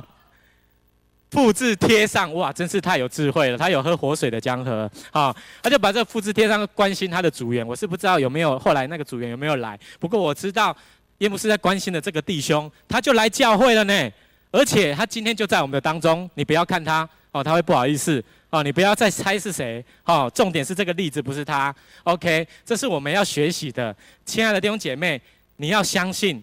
[1.31, 3.57] 复制贴上，哇，真是太有智慧了。
[3.57, 7.67] 他有喝活水的江河，啊，他就把这复制贴上，关心他的组员。
[7.67, 10.77] 我是不知道有没有后来那个组员有没有来，不过我知道
[11.19, 14.11] 叶牧师在关心的这个弟兄，他就来教会了呢。
[14.51, 20.31] 而且他今天就在我们的当中，你不要看他哦，他会不好意思哦，你不要再猜是谁哦。
[20.35, 23.95] 重点是这个例子不是他，OK，这是我们要学习的。
[24.25, 25.21] 亲爱的弟兄姐妹，
[25.57, 26.43] 你要相信。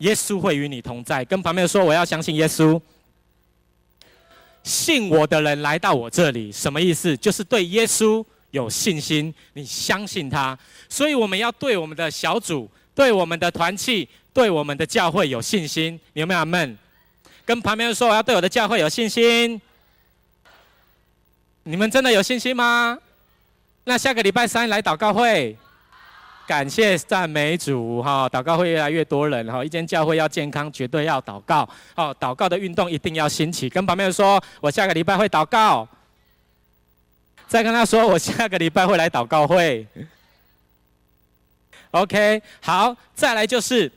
[0.00, 2.78] 耶稣会与你同在，跟旁边说，我要相信耶稣。
[4.62, 7.16] 信我的人来到我这里，什么意思？
[7.16, 10.58] 就是对耶稣有信心，你相信他。
[10.86, 15.98] 所以我们要对我们的小组、对我们的团契、对我们的教会有信心。
[16.12, 16.76] 你有没有阿们？
[17.46, 19.58] 跟旁边说，我要对我的教会有信心。
[21.68, 22.96] 你们真的有信心吗？
[23.82, 25.56] 那下个礼拜三来祷告会。
[26.46, 33.68] 感谢赞美主哈，祷告会越来越多人哈，一间教会要健康，绝对要祷告哦，祷告的运动一定要兴起。
[33.68, 35.88] 跟旁边人说，我下个礼拜会祷告。
[37.48, 39.84] 再跟他说，我下个礼拜会来祷告会。
[41.90, 43.90] OK，好，再来就是，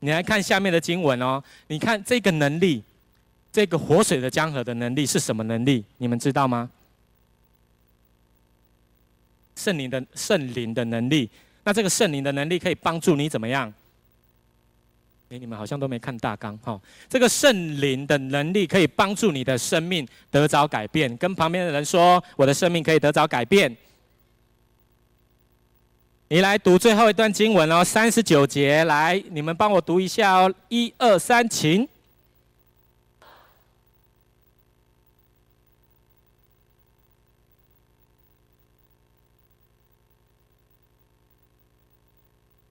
[0.00, 1.42] 你来看下面的经文哦。
[1.68, 2.84] 你看这个能力，
[3.50, 5.82] 这个活水的江河的能力是什么能力？
[5.96, 6.68] 你们知道吗？
[9.58, 11.28] 圣灵的圣灵的能力。
[11.64, 13.72] 那这个圣灵的能力可以帮助你怎么样？
[15.30, 16.80] 诶，你们好像都没看大纲哈。
[17.08, 21.14] 这个圣灵的能力可以帮助你的生命得着改变。
[21.18, 23.76] 跟旁边的人说，我的生命可以得着改变。
[26.28, 31.86] 你来读最后一段经文哦，三十九节，来，你们帮我读一下哦，一二三，请。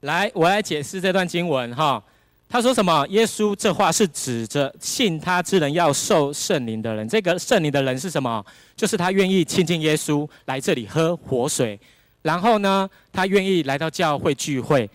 [0.08, 2.02] 来，我来解释这段经文哈。
[2.48, 3.06] 他说什么？
[3.10, 7.06] 耶稣这话是指着信他之人要受圣灵的人。
[7.10, 8.44] 这个圣灵的人是什么？
[8.74, 11.78] 就是他愿意亲近耶稣，来这里喝活水。
[12.22, 14.90] 然后呢，他愿意来到教会聚会。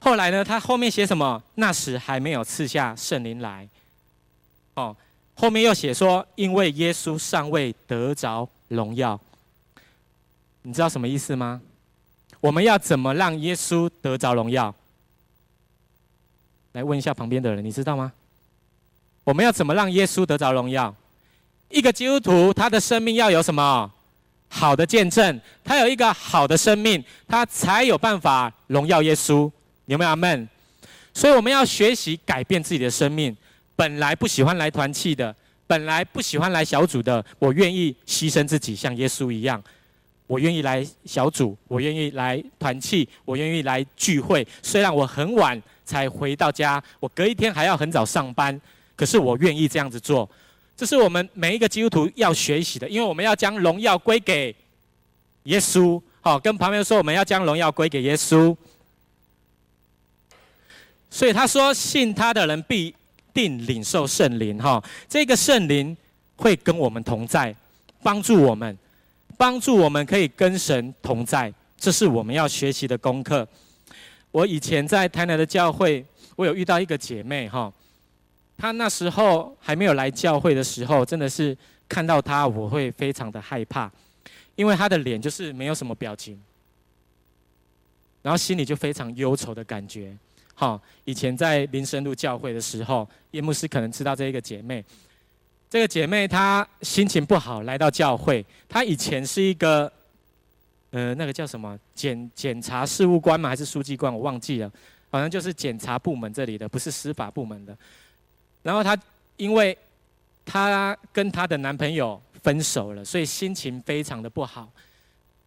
[0.00, 1.40] 后来呢，他后面写什么？
[1.54, 3.68] 那时还没有赐下圣灵来。
[4.74, 4.96] 哦，
[5.34, 9.20] 后面又写说，因为耶稣尚未得着荣耀。
[10.62, 11.60] 你知道什么意思吗？
[12.46, 14.72] 我们要怎么让耶稣得着荣耀？
[16.74, 18.12] 来问一下旁边的人，你知道吗？
[19.24, 20.94] 我们要怎么让耶稣得着荣耀？
[21.70, 23.90] 一个基督徒，他的生命要有什么？
[24.48, 29.50] 好的见证，他有一个好的生命，他才有办法荣耀耶稣。
[29.86, 30.48] 有没有阿门？
[31.12, 33.36] 所以我们要学习改变自己的生命。
[33.74, 35.34] 本来不喜欢来团契的，
[35.66, 39.60] 本来不喜欢来小组的，我愿意牺牲自己，像耶稣一样。
[40.26, 44.46] 我愿意来小组，我愿意来团契，我愿意来聚会。
[44.62, 48.60] 虽然我很晚才回到家，我隔一天还要很早上班，
[48.96, 50.28] 可是我愿意这样子做。
[50.76, 54.54] 这是我们每一个基督徒要学习的，因为我们要将荣耀归给
[55.44, 56.02] 耶稣。
[56.20, 58.54] 好，跟旁边说，我们要将荣耀归给耶稣。
[61.08, 62.92] 所以他说，信他的人必
[63.32, 64.58] 定领受圣灵。
[64.58, 65.96] 哈，这个圣灵
[66.34, 67.54] 会跟我们同在，
[68.02, 68.76] 帮助我们。
[69.36, 73.46] 帮助我们可以跟神同在，这是我们要学习的功课。
[74.30, 76.04] 我以前在台南的教会，
[76.36, 77.72] 我有遇到一个姐妹哈，
[78.56, 81.56] 她那时候还没有来教会的时候，真的是
[81.88, 83.90] 看到她我会非常的害怕，
[84.54, 86.40] 因为她的脸就是没有什么表情，
[88.22, 90.16] 然后心里就非常忧愁的感觉。
[90.54, 94.84] 哈，以前在林森路教会的时候，叶牧师可能知道这一个姐妹。
[95.76, 99.92] 这个姐妹她心情不好来到教会，她以前是一个，
[100.90, 103.50] 呃，那个叫什么检检察事务官吗？
[103.50, 104.10] 还是书记官？
[104.10, 104.72] 我忘记了，
[105.10, 107.76] 好像就是检察部门这里的，不是司法部门的。
[108.62, 108.96] 然后她
[109.36, 109.76] 因为
[110.46, 114.72] 她跟她的男朋友分手了，所以心情非常的不好。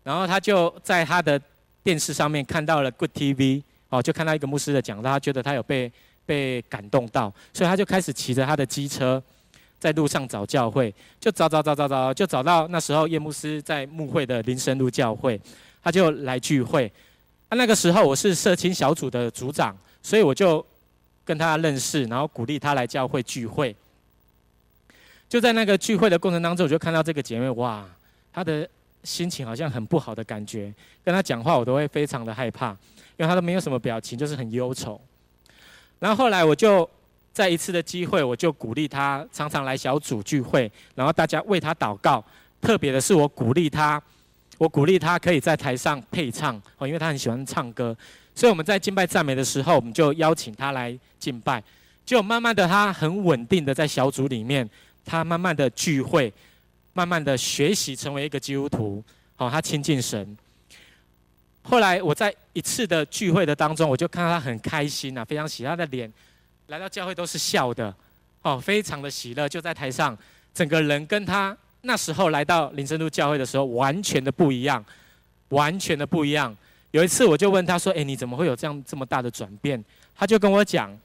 [0.04, 1.42] 然后她就在她的
[1.82, 5.92] 电视上面看到了 Good TV，哦，就看到一个牧师的讲，她觉得她有被
[6.24, 9.20] 被感动到，所以她就开始骑着她的机车。
[9.80, 15.40] 在路上找教会，就找找找找找，就找到那时候叶牧师在牧会的林森路教会，
[15.82, 16.92] 他就来聚会。
[17.48, 20.64] 啊，那个时候我是社青小组的组长，所以我就
[21.24, 23.74] 跟他认识，然后鼓励他来教会聚会。
[25.30, 27.88] 就在那个聚会的过程当中，我就看到这个姐妹，哇，
[28.34, 28.68] 她的
[29.04, 30.74] 心情好像很不好的感觉，
[31.06, 35.00] 跟她讲话我都会非常的害怕，因为她都没有什么表情，就是很忧愁。
[36.00, 36.88] 然后后来我就。
[37.32, 42.24] 在一次的机会，我就鼓励他常常来小组聚会，然后大家为他祷告。
[42.62, 44.02] 特别的是，我鼓励他，
[44.58, 47.96] 我鼓励他可以在台上配唱哦，因为他很喜欢唱歌。
[48.36, 51.64] 所以我们在敬拜赞美的时候，我们就邀请他来敬拜。
[52.06, 54.70] 就慢慢的，他很稳定的在小组里面，
[55.06, 56.34] 他慢慢的聚会，
[56.92, 59.04] 慢慢的学习成为一个基督徒，
[59.36, 60.38] 好，他亲近神。
[61.62, 66.12] 后来我在一次的聚会的当中，我就看到他很开心啊，非常喜，他的脸
[66.70, 67.94] 来到教会都是笑的，
[68.44, 70.18] 哦，非常的喜乐，就在台上，
[70.54, 74.84] 整个人跟他那时候来到林森路教会的时候完全的不一样，
[75.50, 76.56] 完全的不一样。
[76.92, 79.84] 有一次我就问他说：“诶，你怎么会有这样这么大的转变？”
[80.16, 80.96] 他就跟我讲，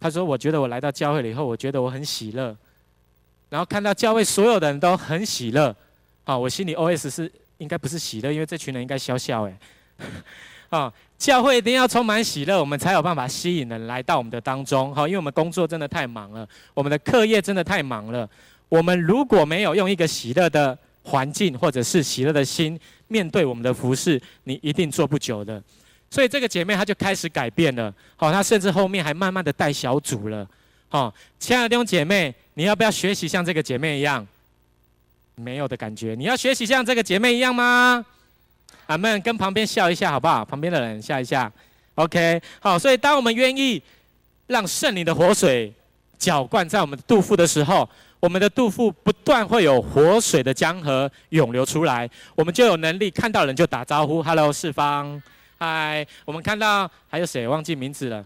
[0.00, 2.56] 他说：“我觉得我来到教会了以后，我觉得我很喜乐，
[3.50, 5.74] 然后看到教会所有的人都很喜乐，
[6.24, 9.54] 啊，我心里 OS 是应该不是喜乐，因为这群人应该笑笑诶。”
[10.74, 14.92] 啊，教会一定要充满喜乐，我们才有办法吸引人来到我们的当中。
[14.92, 18.28] 哈，因为我们工作真的太忙了，我们的课业真的太忙了。
[18.68, 25.62] 我们如果没有用一个喜乐的环境，或者是喜乐的心面对我们的服事，你一定做不久的。
[26.10, 27.94] 所以这个姐妹她就开始改变了。
[28.16, 30.44] 好，她甚至后面还慢慢的带小组了。
[30.88, 34.26] 好，亲爱的弟兄姐妹，你要不要学习像这个姐妹一样？
[35.36, 38.04] 没有的感觉，你要学习像这个姐妹一样吗？
[38.86, 40.44] 阿们跟旁边笑一下好不好？
[40.44, 41.50] 旁边的人笑一下
[41.94, 42.40] ，OK。
[42.60, 43.82] 好，所以当我们愿意
[44.46, 45.72] 让圣灵的活水
[46.18, 47.88] 浇灌在我们的肚腹的时候，
[48.20, 55.22] 我们的肚腹不断会有活水的江河涌流出来，我们就有能力看到人就打招呼，Hello，四方，
[55.58, 56.06] 嗨。
[56.24, 58.24] 我们看到还有谁忘记名字了？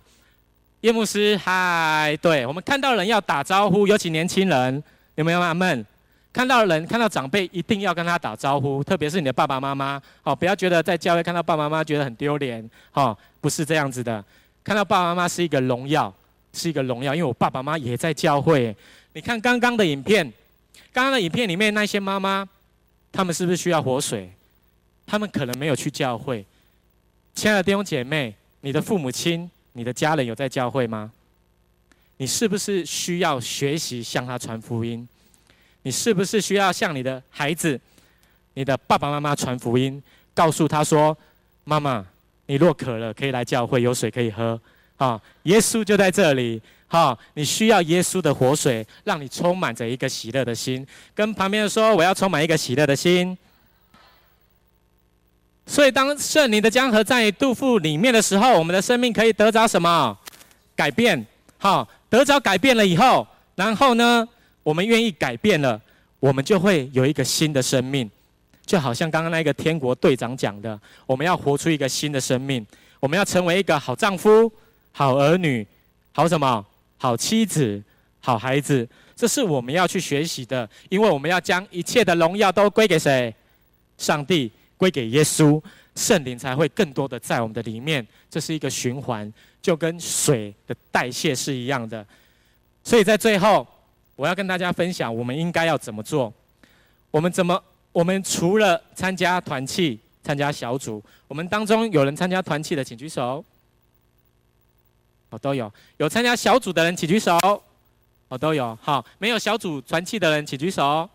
[0.83, 2.17] 叶牧师，嗨。
[2.23, 4.83] 对，我们看到人要打招呼，尤其年轻人，
[5.17, 5.85] 有没有阿们？
[6.33, 14.25] 看到人，看到长辈，一定要跟他打招呼，特别是你的爸爸妈妈，好，不要觉得在教会看到爸爸妈妈觉得很丢脸，好，不是这样子的。
[14.63, 16.13] 看到爸爸妈妈是一个荣耀，
[16.53, 18.77] 是一个荣耀，因为我爸爸妈妈也在教会。
[19.15, 20.31] 你看刚刚的影片，
[20.93, 22.47] 刚刚的影片里面那些妈妈，
[23.11, 24.31] 他们是不是需要活水？
[25.07, 26.45] 他们可能没有去教会。
[27.35, 31.11] 亲爱的弟兄姐妹，你的父母亲、你的家人有在教会吗？
[32.19, 35.09] 你是不是需要学习向他传福音？
[35.83, 37.81] 你是不是需要向你的孩子、
[38.55, 40.03] 你的爸爸妈妈传福音，
[40.35, 41.17] 告诉他说
[41.65, 42.05] ：“妈妈，
[42.47, 44.61] 你若渴了，可以来教会，有水可以喝。
[44.97, 46.61] 啊，耶稣就在这里。
[46.91, 50.87] 哈，你需要耶稣的活水，让你充满着一个喜乐的心。
[51.15, 53.37] 跟旁边说，我要充满一个喜乐的心。
[55.67, 60.19] 所以，当圣灵的江河在肚腹里面的时候，我们的生命可以得着什么
[60.75, 61.27] 改变？
[61.59, 64.27] 好，得着改变了以后，然后呢？
[64.69, 65.81] 我们愿意改变了，
[66.21, 68.11] 我们就会有一个新的生命，
[68.67, 72.67] 就好像刚刚那个天国队长讲的，我们要活出一个新的生命，
[73.01, 74.53] 我们要成为一个好丈夫、
[74.93, 75.67] 好儿女、
[76.13, 76.63] 好什么、
[76.99, 77.83] 好妻子、
[78.21, 83.35] 好孩子，这是我们要去学习的，因为我们要将一切的荣耀都归给谁？
[83.97, 85.59] 上帝，归给耶稣，
[85.95, 92.07] 圣灵才会更多的在我们的里面，这是一个循环，就跟水的代谢是一样的，
[92.85, 93.67] 所以在最后。
[94.19, 96.35] 我要跟大家分享，我们应该要怎么做？
[97.13, 97.63] 我们怎么？
[97.93, 103.45] 我们除了参加团契、参加小组，我们当中有人参加团契的，请举手。
[105.31, 105.73] 哦，都有。
[105.99, 107.39] 有参加小组的人，请举手。
[108.29, 108.77] 哦，都有。
[108.83, 111.09] 好，没有小组团契的人，请举手。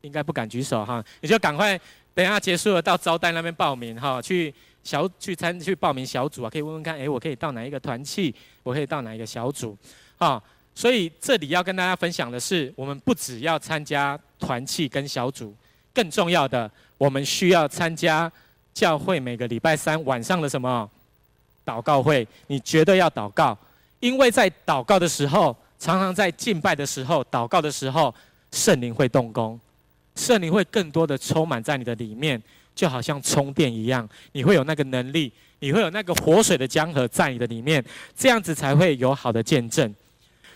[0.00, 1.80] 应该不敢举手哈，你就赶快
[2.14, 8.34] 等一下结束了到招待那边报名哈，去小去参去报名小组啊，可以问问看，诶，我可以到哪一个团契？
[8.64, 9.78] 我可以到哪一个小组？
[10.18, 10.42] 哈。
[10.74, 15.54] 所以这里要跟大家分享的是，我们不只要参加团契跟小组，
[15.92, 18.30] 更重要的，我们需要参加
[18.72, 20.90] 教会每个礼拜三晚上的什么
[21.64, 22.26] 祷告会。
[22.48, 23.56] 你绝对要祷告，
[24.00, 28.12] 因为在祷告的时候，常常在敬拜的时候、祷告的时候，
[28.50, 29.58] 圣灵会动工，
[30.16, 32.42] 圣灵会更多的充满在你的里面，
[32.74, 37.82] 就好像充电一样，你会有那个能力，你会有那个活水的江河在你的里面，
[38.16, 39.94] 这样子才会有好的见证。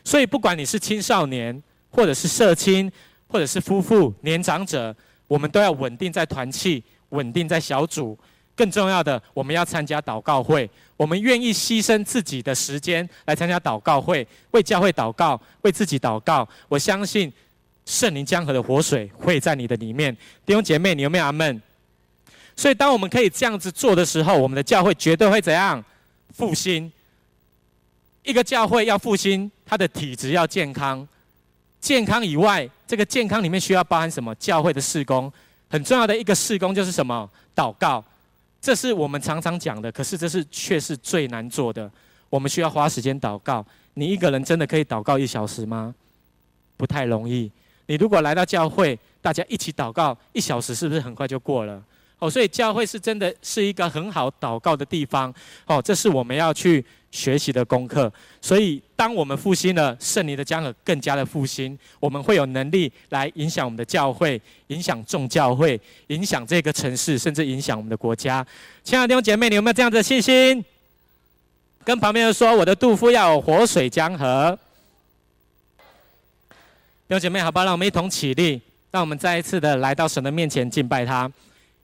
[0.09, 2.91] 所以，不管你是青少年，或者是社青，
[3.27, 8.19] 或者是夫妇、年长者，我们都要稳定在团契，稳定在小组。
[8.57, 10.69] 更重要的，我们要参加祷告会。
[10.97, 16.49] 我们愿意牺牲自己的时间来参加祷告会，为教会祷告，为自己祷告。
[16.71, 17.31] 我相信
[17.85, 20.17] 圣灵江河的活水会在你的里面。
[20.47, 21.61] 弟兄姐妹，你有没有阿门？
[22.57, 25.85] 所以，当我们可以这样子做的时候，我们的教会绝对会怎样
[26.31, 26.91] 复兴？
[28.23, 31.07] 一个教会要复兴，它的体质要健康。
[31.81, 34.35] 健康以外，这个健康里面需要包含什么？
[34.35, 35.33] 教会的事工，
[35.71, 37.29] 很重要的一个事工就是什么？
[37.55, 38.05] 祷告。
[38.61, 41.89] 这是我们常常讲的，可是这是却是最难做的。
[42.29, 43.65] 我们需要花时间祷告。
[43.95, 45.95] 你一个人真的可以祷告一小时吗？
[46.77, 47.51] 不太容易。
[47.87, 51.83] 你如果来到教会，大家一起祷告一小时，是不是很快就过了？
[52.19, 55.33] 哦，所以教会是真的是一个很好祷告的地方。
[55.67, 58.13] 哦，这是我们要去学习的功课。
[58.41, 68.47] 所以，当我们复兴了，圣灵的江河更加的复兴，我们会有能力来影响我们的教会，影响众教会，影响这个城市，甚至影响我们的国家。
[68.83, 70.65] 亲爱的弟兄姐妹，你有没有这样的信心？
[71.85, 74.59] 跟旁边人说，我的肚腹要有活水江河。
[77.09, 81.31] 弟兄姐妹，好吧，让我们一同起立，让我们再一次的来到神的面前敬拜他。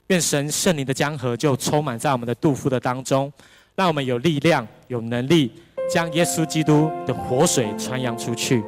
[0.08, 3.32] 愿神圣灵的江河就充满在我们的肚腹的当中，
[3.76, 5.50] 让我们有力量、有能力，
[5.90, 8.62] 将耶稣基督的活水传扬出去。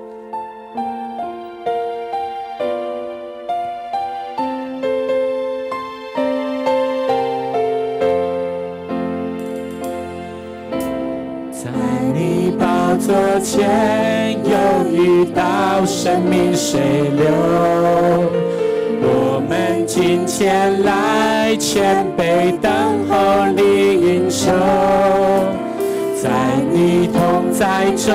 [11.52, 11.70] 在
[12.12, 16.80] 你宝座前有一道生命水
[17.10, 18.55] 流。
[19.08, 22.72] 我们今天来谦卑等
[23.08, 24.50] 候领受，
[26.20, 26.28] 在
[26.72, 28.12] 你同在中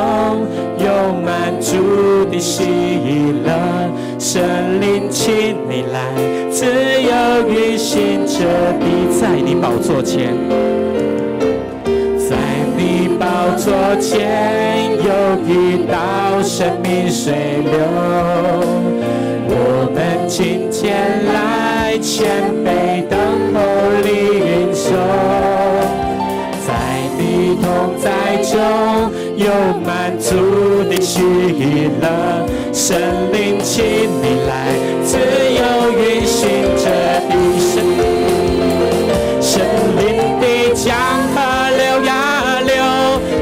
[0.77, 2.65] 有满足的喜
[3.45, 3.49] 乐，
[4.19, 6.01] 神灵请你来，
[6.49, 8.43] 自由运行着
[8.81, 10.35] 地，在你宝座前，
[12.19, 12.35] 在
[12.75, 13.25] 你宝
[13.55, 15.09] 座前有
[15.47, 17.33] 一道生命水
[17.63, 19.00] 流。
[19.74, 22.28] 我们今天来谦
[22.61, 23.15] 卑等
[23.53, 23.57] 候
[24.03, 24.91] 领受，
[26.67, 26.69] 在
[27.17, 28.59] 你同在中
[29.38, 29.47] 有
[29.80, 31.22] 满足的喜
[32.01, 32.03] 乐，
[32.74, 32.99] 神
[33.32, 33.82] 灵请
[34.22, 35.15] 你来，自
[35.55, 35.63] 由
[35.97, 36.41] 运行
[36.76, 36.84] 着
[37.30, 37.72] 地生，
[39.39, 39.51] 圣
[39.95, 40.01] 灵
[40.41, 40.43] 的
[40.76, 40.84] 江
[41.34, 41.39] 河
[41.78, 42.11] 流呀
[42.65, 42.76] 流，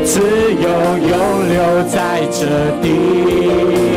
[0.06, 0.22] 自
[0.54, 0.70] 由
[1.10, 1.12] 永
[1.50, 1.58] 流
[1.90, 2.46] 在这
[2.84, 3.89] 地。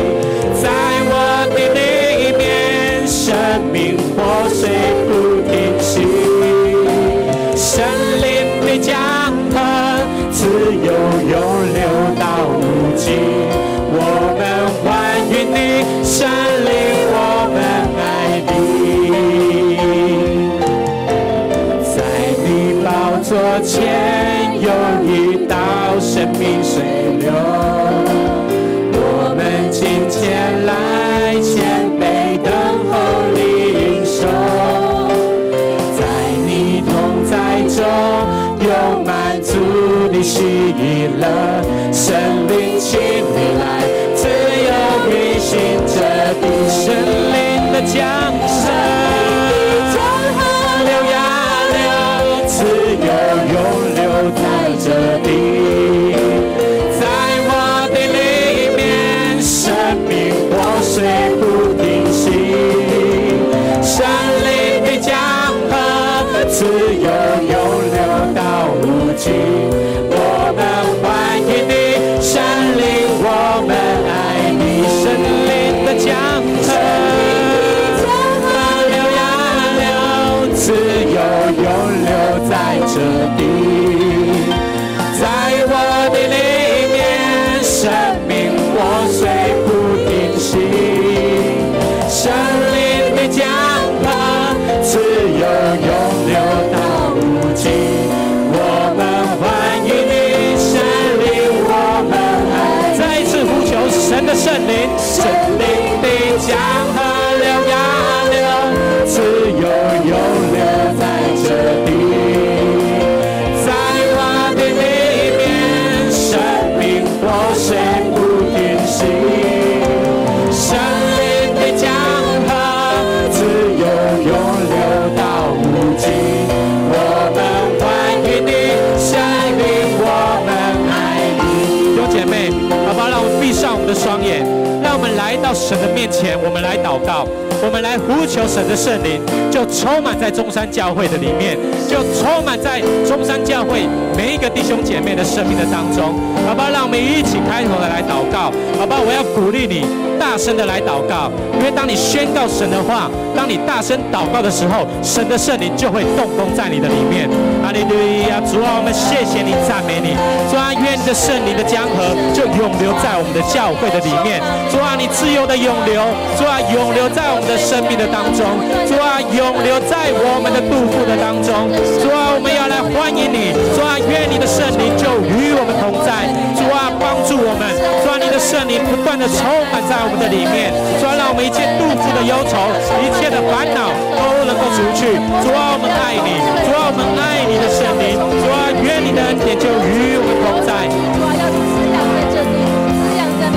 [138.43, 143.87] 求神的圣灵，就充满在中山教会的里面，就充满在中山教会
[144.17, 146.13] 每一个弟兄姐妹的生命的当中，
[146.45, 146.69] 好不好？
[146.69, 148.99] 让我们一起开头的来祷告，好不好？
[148.99, 149.87] 我要鼓励你
[150.23, 157.27] 大声的来祷告，因为当你宣告神的话，当你大声祷告的时候，神的圣灵就会动工在你的里面。
[157.61, 157.91] 哈利路
[158.31, 158.39] 亚！
[158.47, 160.15] 主啊，我们谢谢你，赞美你。
[160.47, 164.39] 主啊，愿你的圣灵的江河就永流在我们的教会的里面，
[164.71, 165.99] 主啊，你自由的永流，
[166.39, 168.47] 主啊，永流在我们的生命的当中，
[168.87, 171.67] 主啊，永流在我们的肚腹的当中，
[171.99, 172.47] 主啊，我们
[172.93, 177.65] 欢迎你，主啊，愿你的圣灵就与我们同在，主啊，帮助助我们，
[178.05, 179.41] 主啊，你的圣灵不断的充
[179.73, 180.69] 满在我们的里面，
[181.01, 182.53] 主啊，让我们一切肚子的忧愁、
[183.01, 185.17] 一切的烦恼都能够除去。
[185.41, 190.85] 主啊，我们爱你，主啊，我们爱你的圣灵，主啊，愿你的恩典就与我们同在。
[190.85, 191.57] 主啊，要滋
[191.89, 192.61] 养在这里，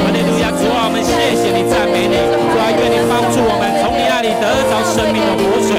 [0.00, 3.92] 哈利路亚，主啊，我们谢谢你，赞美你，主啊，愿你帮助我们从
[4.26, 5.78] 你得着生命的活水。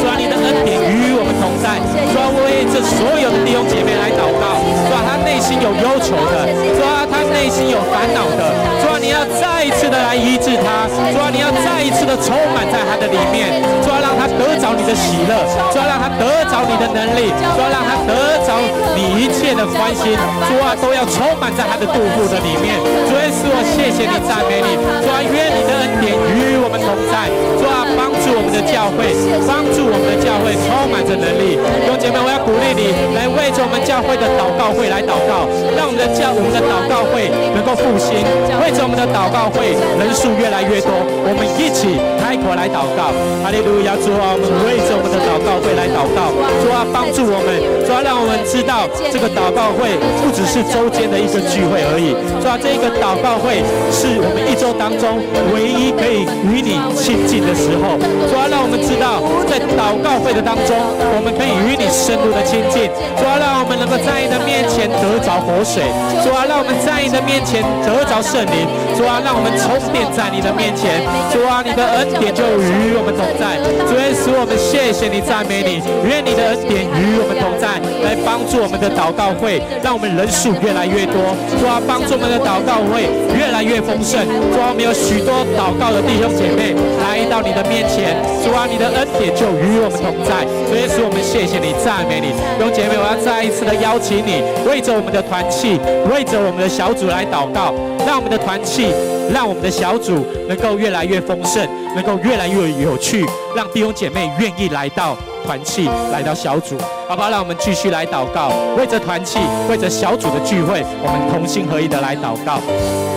[0.00, 1.76] 主啊，你的恩典与我们同在。
[2.08, 4.56] 主啊，为这所有的弟兄姐妹来祷告。
[4.88, 10.81] 主啊，他内心有忧愁的，主啊，他内心有烦恼的，主啊，你要再一次的来医治他，
[11.12, 18.56] 主啊，你要再一次的充满在他的里面，主啊，让他得着你的喜乐，主啊，让他得着你的能力，主啊，让他得着
[18.96, 20.16] 你一切的关心，
[20.48, 22.80] 主啊，都要充满在他的肚腹的里面。
[23.04, 24.72] 主耶稣，我谢谢你，赞美你，
[25.04, 27.28] 主啊，愿你的恩典与我们同在，
[27.60, 29.12] 主啊，帮助我们的教会，
[29.44, 31.60] 帮助我们的教会充满着能力。
[31.60, 35.44] 弟兄姐妹，我要鼓励你来为着我们教会的祷告会来祷告，
[35.76, 38.24] 让我们的教我们的祷告会能够复兴，
[38.64, 43.10] 为着我们的祷告会人数越来越多，我们一起开口来祷告。
[43.42, 46.30] 哈利路亚，主啊，我们为着我们的祷告会来祷告，
[46.62, 55.18] 主啊，帮助我们，主啊，让我们知道这个祷告会不只是周间的一个聚会而已，主啊，这个祷告会是我们一周当中
[55.50, 57.98] 唯一可以与你亲近的时候，
[58.30, 59.18] 主啊，让我们知道
[59.50, 60.78] 在祷告会的当中，
[61.14, 62.86] 我们可以与你深入的亲近，
[63.18, 65.82] 主啊，让我们能够在你的面前得着活水，
[66.22, 70.91] 主啊，让我们在你的面前得着圣灵，主啊，让我们充电在你的面前，
[71.32, 73.56] 主啊，你的恩典就与我们同在，
[73.88, 84.20] 主耶稣，我们谢谢你，赞美你，愿你的恩典与我们同在，来帮助我们的祷告会，让我们人数越来越多，主啊，帮助我们的祷告会越来越丰盛，
[84.52, 94.44] 主啊，我们有许多祷告的弟兄姐妹来到你的面前，主啊，你的恩典就与我们同在，主耶稣，我们谢谢你，赞美你，弟兄姐妹，我要再一次的邀请你。
[94.68, 95.80] 为着我们的团契，
[96.12, 97.74] 为着我们的小组来祷告，
[98.06, 98.92] 让我们的团契，
[99.32, 103.24] 让我们的小组能够越来越丰盛，能够越来越有趣，
[103.56, 106.76] 让弟兄姐妹愿意来到团契，来到小组，
[107.08, 107.30] 好不好？
[107.30, 109.38] 让我们继续来祷告，为着团契，
[109.70, 112.60] 为着小组的聚会，我们同心合一的来祷告。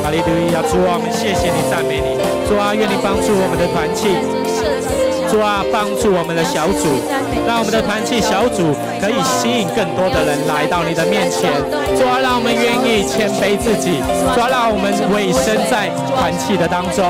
[0.03, 2.15] 哈利路亚，主啊，我们谢谢你，赞美你，
[2.47, 4.15] 主啊，愿你帮助我们的团契。
[5.25, 6.85] 主啊，帮助我们的小组，
[7.47, 8.71] 让我们的团契小组
[9.01, 11.51] 可以吸引更多的人来到你的面前。
[11.97, 14.01] 主啊，让我们愿意谦卑自己。
[14.33, 17.05] 主啊，让我们委身在团契的当中。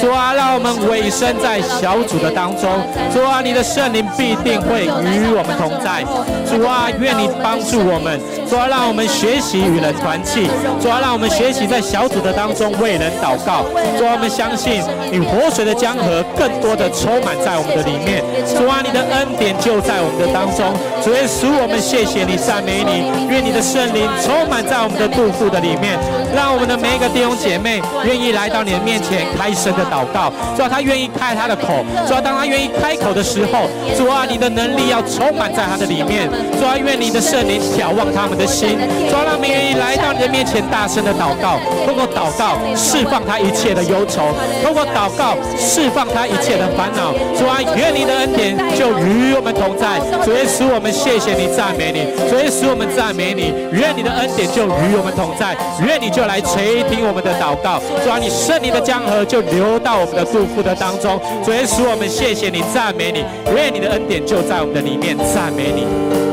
[0.00, 2.70] 主啊，让我们委身在小组的当中。
[3.12, 6.02] 主啊，你的圣灵必定会与我们同在。
[6.48, 8.20] 主啊，愿你帮助我们。
[8.50, 10.50] 主啊，让我们学习与人团契。
[10.82, 13.62] 主啊，让我们学习在小组的当中为人祷告。
[13.96, 14.82] 主啊，我们相信
[15.12, 17.54] 你活水的江河更多的充满在。
[17.60, 18.24] 我们的里面，
[18.56, 20.66] 主啊，你的恩典就在我们的当中。
[21.04, 25.94] 主耶稣，我们谢谢你，赞美你，愿你的圣灵充满在我们的肚腹的里面，
[26.34, 30.32] 让我们的每一个弟兄姐妹愿意来到你的面前开声的祷告。
[30.56, 31.84] 主啊，他愿意开他的口。
[32.08, 36.26] 主啊，当他愿意开口的时候，主啊，你的能力要充满在他的里面。
[36.58, 38.80] 主啊，愿你的圣灵挑旺他们的心。
[39.08, 44.32] 主啊，让我们愿意来到你的面前大声的祷告，通过祷告释放他一切的忧愁，
[44.64, 47.12] 通过祷告释放他一切的烦恼。
[47.38, 47.58] 主啊。
[47.76, 53.52] 愿你的恩典就与我们同在，主耶稣，我们谢谢你，赞美你，主耶稣，我们赞美你。
[53.70, 63.24] 愿你的恩典就与我们同在，愿你就来垂听我们的祷告，主啊，你圣灵的江河就流到我们的祝福的当中，主耶稣，我们谢谢你，赞美你。
[63.54, 66.29] 愿你的恩典就在我们的里面，赞美你。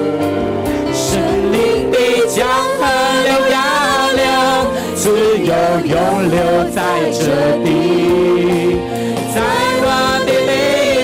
[2.28, 2.82] 江河
[3.24, 3.56] 流呀
[4.16, 4.22] 流，
[4.96, 5.10] 自
[5.40, 5.54] 由
[5.86, 5.96] 永
[6.30, 6.36] 流
[6.76, 6.78] 在
[7.12, 7.24] 这
[7.64, 7.66] 地，
[9.34, 9.36] 在
[9.82, 9.86] 我
[10.26, 10.52] 的里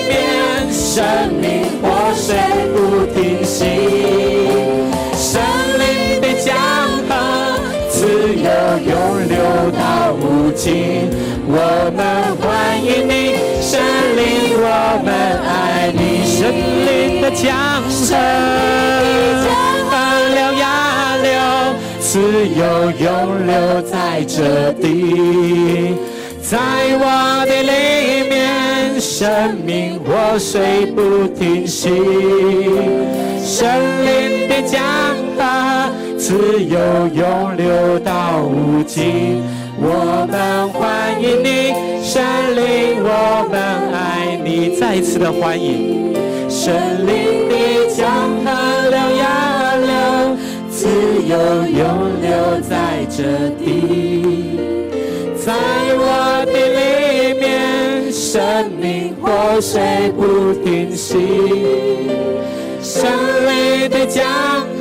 [0.06, 0.12] 边。
[0.70, 1.02] 生
[1.40, 1.44] 命
[1.80, 2.28] 活水
[2.72, 2.76] 不
[3.14, 3.58] 停息，
[5.16, 5.40] 生
[5.78, 5.82] 命
[6.20, 6.54] 的江
[7.08, 7.10] 河
[7.88, 7.96] 自
[8.28, 8.46] 由
[8.84, 8.92] 永
[9.26, 9.34] 流
[9.72, 10.22] 到无
[10.52, 10.62] 尽。
[11.46, 11.50] 我
[11.96, 11.98] 们
[12.38, 12.44] 欢
[12.84, 13.12] 迎你，
[13.60, 13.72] 圣
[14.14, 14.22] 灵，
[14.56, 14.62] 我
[15.04, 15.08] 们
[15.48, 15.98] 爱你。
[16.30, 16.38] 圣
[16.86, 17.42] 灵的江
[17.82, 18.14] 河，
[22.14, 25.96] 自由永留在这地，
[26.40, 26.56] 在
[26.92, 29.00] 我的里面。
[29.00, 31.88] 生命活水不停息，
[33.42, 33.66] 圣
[34.06, 34.80] 灵的江
[35.36, 36.78] 河自由
[37.12, 39.42] 涌流到无尽。
[39.76, 42.22] 我们欢迎你，圣
[42.54, 43.60] 灵，我们
[43.92, 44.76] 爱你。
[44.78, 46.14] 再一次的欢迎，
[46.48, 46.72] 圣
[47.04, 47.23] 灵
[50.84, 51.80] 自由永
[52.20, 53.22] 留在这
[53.58, 54.60] 地，
[55.34, 55.54] 在
[55.96, 58.12] 我的里面。
[58.12, 59.80] 生命活水
[60.14, 61.16] 不停息，
[62.82, 63.10] 胜
[63.46, 64.22] 利的江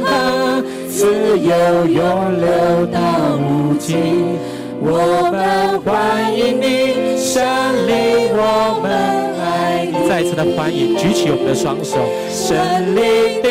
[0.03, 2.99] 河自由永流到
[3.37, 4.35] 无尽。
[4.81, 7.41] 我们欢迎你，胜
[7.87, 8.91] 利，我们
[9.39, 10.09] 爱你。
[10.09, 11.97] 再次的欢迎，举起我们的双手。
[12.29, 13.49] 胜利的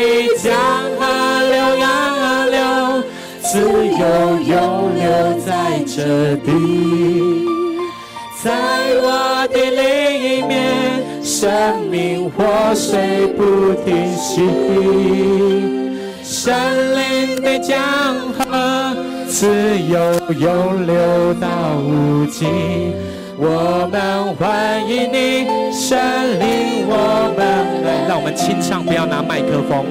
[4.03, 5.05] 自由涌流
[5.45, 6.51] 在这地，
[8.43, 8.51] 在
[9.01, 9.81] 我的另
[10.19, 14.41] 一面，生命活水不停息。
[16.21, 16.53] 森
[16.97, 17.79] 林的江
[18.37, 18.93] 河，
[19.25, 19.47] 自
[19.79, 19.97] 由
[20.37, 21.47] 永流到
[21.77, 22.93] 无尽。
[23.37, 25.97] 我们欢迎你，圣
[26.41, 27.39] 灵，我们
[27.85, 29.85] 来，让我们清唱，不要拿麦克风。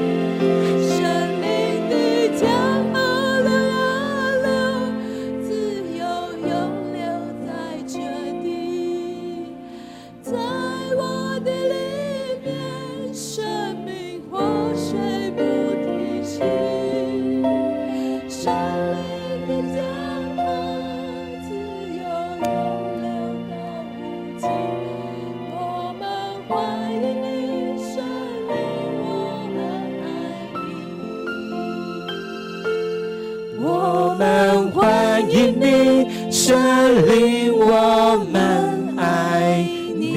[37.75, 39.65] 我们爱
[39.97, 40.13] 你，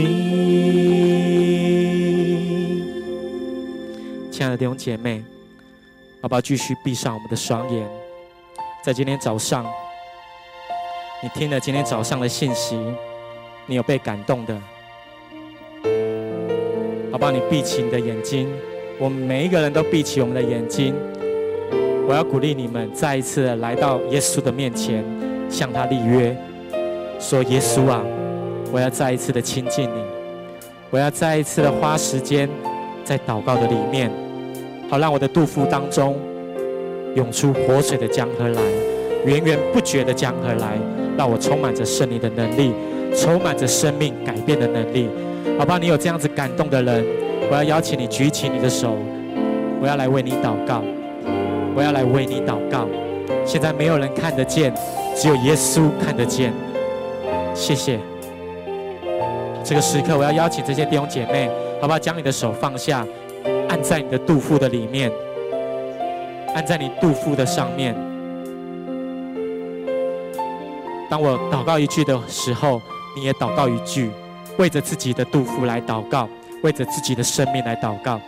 [4.29, 5.23] 亲爱的弟兄姐妹，
[6.21, 6.41] 好不好？
[6.41, 7.87] 继续闭上我们的双眼，
[8.83, 9.65] 在今天早上，
[11.23, 12.77] 你听了今天早上的信息，
[13.67, 14.53] 你有被感动的，
[17.09, 17.31] 好不好？
[17.31, 18.49] 你闭起你的眼睛，
[18.99, 20.93] 我们每一个人都闭起我们的眼睛。
[22.05, 25.05] 我要鼓励你们再一次来到耶稣的面前，
[25.49, 26.35] 向他立约，
[27.19, 28.01] 说：“耶稣啊，
[28.71, 30.03] 我要再一次的亲近你，
[30.89, 32.49] 我要再一次的花时间
[33.03, 34.11] 在祷告的里面。”
[34.89, 36.15] 好，让我的肚腹当中
[37.15, 38.61] 涌出活水的江河来，
[39.25, 40.77] 源源不绝的江河来，
[41.17, 42.71] 让我充满着圣灵的能力，
[43.15, 45.09] 充满着生命改变的能力。
[45.57, 45.79] 好不好？
[45.79, 47.03] 你有这样子感动的人，
[47.49, 48.95] 我要邀请你举起你的手，
[49.81, 50.83] 我要来为你祷告，
[51.75, 52.87] 我要来为你祷告。
[53.43, 54.71] 现在没有人看得见，
[55.15, 56.53] 只有耶稣看得见。
[57.55, 57.99] 谢谢。
[59.63, 61.49] 这个时刻，我要邀请这些弟兄姐妹，
[61.81, 61.97] 好不好？
[61.97, 63.03] 将你的手放下。
[63.67, 65.11] 按在你的肚腹的里面，
[66.53, 67.95] 按在你肚腹的上面。
[71.09, 72.81] 当我祷告一句的时候，
[73.15, 74.11] 你也祷告一句，
[74.57, 76.29] 为着自己的肚腹来祷告，
[76.63, 78.19] 为着自己的生命来祷告。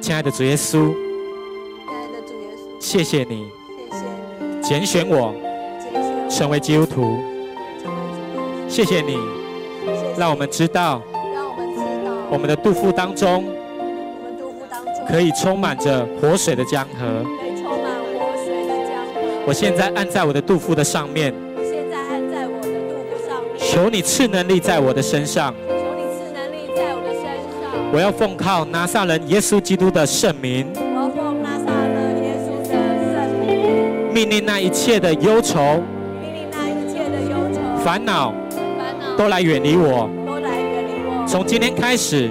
[0.00, 3.48] 亲爱的主耶稣，亲爱的主耶稣，谢谢你，
[3.90, 4.04] 谢谢
[4.40, 5.34] 你拣选我，
[6.30, 7.29] 成为基督徒。
[8.70, 9.18] 谢谢你，
[10.16, 11.02] 让我们知道，
[11.34, 13.44] 让我们知道，我们的肚腹当中。
[15.08, 17.24] 可以充满着活水的江河。
[17.24, 19.20] 可以充满活水的江河。
[19.44, 21.34] 我现在按在我的肚腹的上面。
[21.56, 23.58] 我现在按在我的肚腹上面。
[23.58, 25.52] 求你赐能力在我的身上。
[25.68, 27.92] 求你赐能力在我的身上。
[27.92, 30.64] 我要奉靠拿撒勒耶稣基督的圣名。
[30.74, 34.14] 我要奉拿撒勒耶稣的圣名。
[34.14, 35.82] 命令那一切的忧愁。
[36.22, 37.82] 命令那一切的忧愁。
[37.82, 38.32] 烦恼。
[39.16, 40.08] 都来远离我。
[40.26, 41.24] 都来远离我。
[41.26, 42.30] 从今天开始。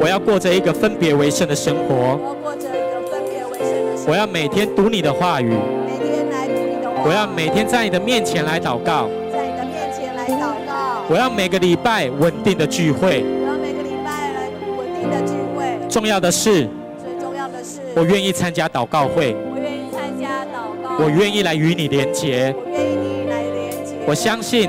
[0.00, 1.94] 我要过着一个分别为圣的生活。
[1.94, 4.10] 我要过着一个分别为圣的生活。
[4.10, 5.48] 我要每天读你的话语。
[5.48, 7.08] 每天来读你的话语。
[7.08, 9.08] 我要每天在你的面前来祷告。
[9.32, 11.04] 在你的面前来祷告。
[11.08, 13.24] 我要每个礼拜稳定的聚会。
[13.24, 15.88] 我要每个礼拜来稳定的聚会。
[15.88, 16.68] 重要的是。
[17.02, 17.80] 最重要的是。
[17.94, 19.34] 我愿意参加祷告会。
[19.50, 21.02] 我愿意参加祷告。
[21.02, 22.54] 我愿意来与你连结。
[22.54, 23.94] 我愿意你来连结。
[24.06, 24.68] 我相信。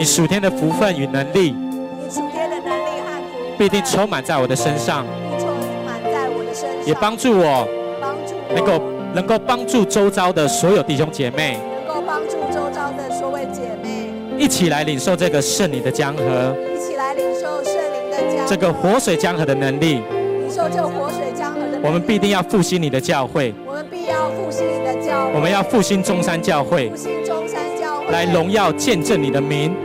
[0.00, 1.54] 你属天的福分与能力。
[1.54, 5.04] 你属天的能力和福必定充满在我的身上，
[5.38, 5.48] 充
[5.84, 7.68] 满在我的身上，也帮助我，
[8.00, 8.82] 帮助能够
[9.12, 14.10] 能够帮助周遭的所有弟兄姐妹，能够帮助周遭的所有姐妹，
[14.42, 20.00] 一起来领受这个圣灵的江河，一起来领受圣灵的江河，这个活水江河的能力，
[20.38, 21.86] 领受这个活水江河的能力。
[21.86, 29.76] 我们必定要复兴你的教会，我们必要复兴你的教会，我们要复兴中山教会，复兴中山教会，来荣耀见证你的名，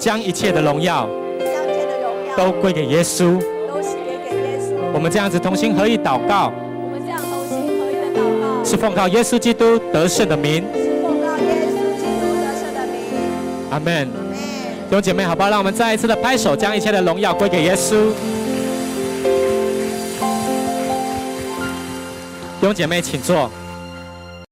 [0.00, 1.08] 将一切的荣耀。
[2.36, 3.38] 都归给耶稣，
[3.68, 4.74] 都是给给耶稣。
[4.94, 12.94] 我们这样子同心合意祷告，我们这样同心合意的祷告，是奉告耶稣基督得胜的名，是奉靠耶稣基督得胜的名。
[13.70, 14.08] 阿门。
[14.88, 15.50] 弟兄姐妹，好不好？
[15.50, 17.96] 让我们再一次的拍手，将一切的荣耀归给耶稣。
[22.60, 23.50] 弟兄姐妹，请坐。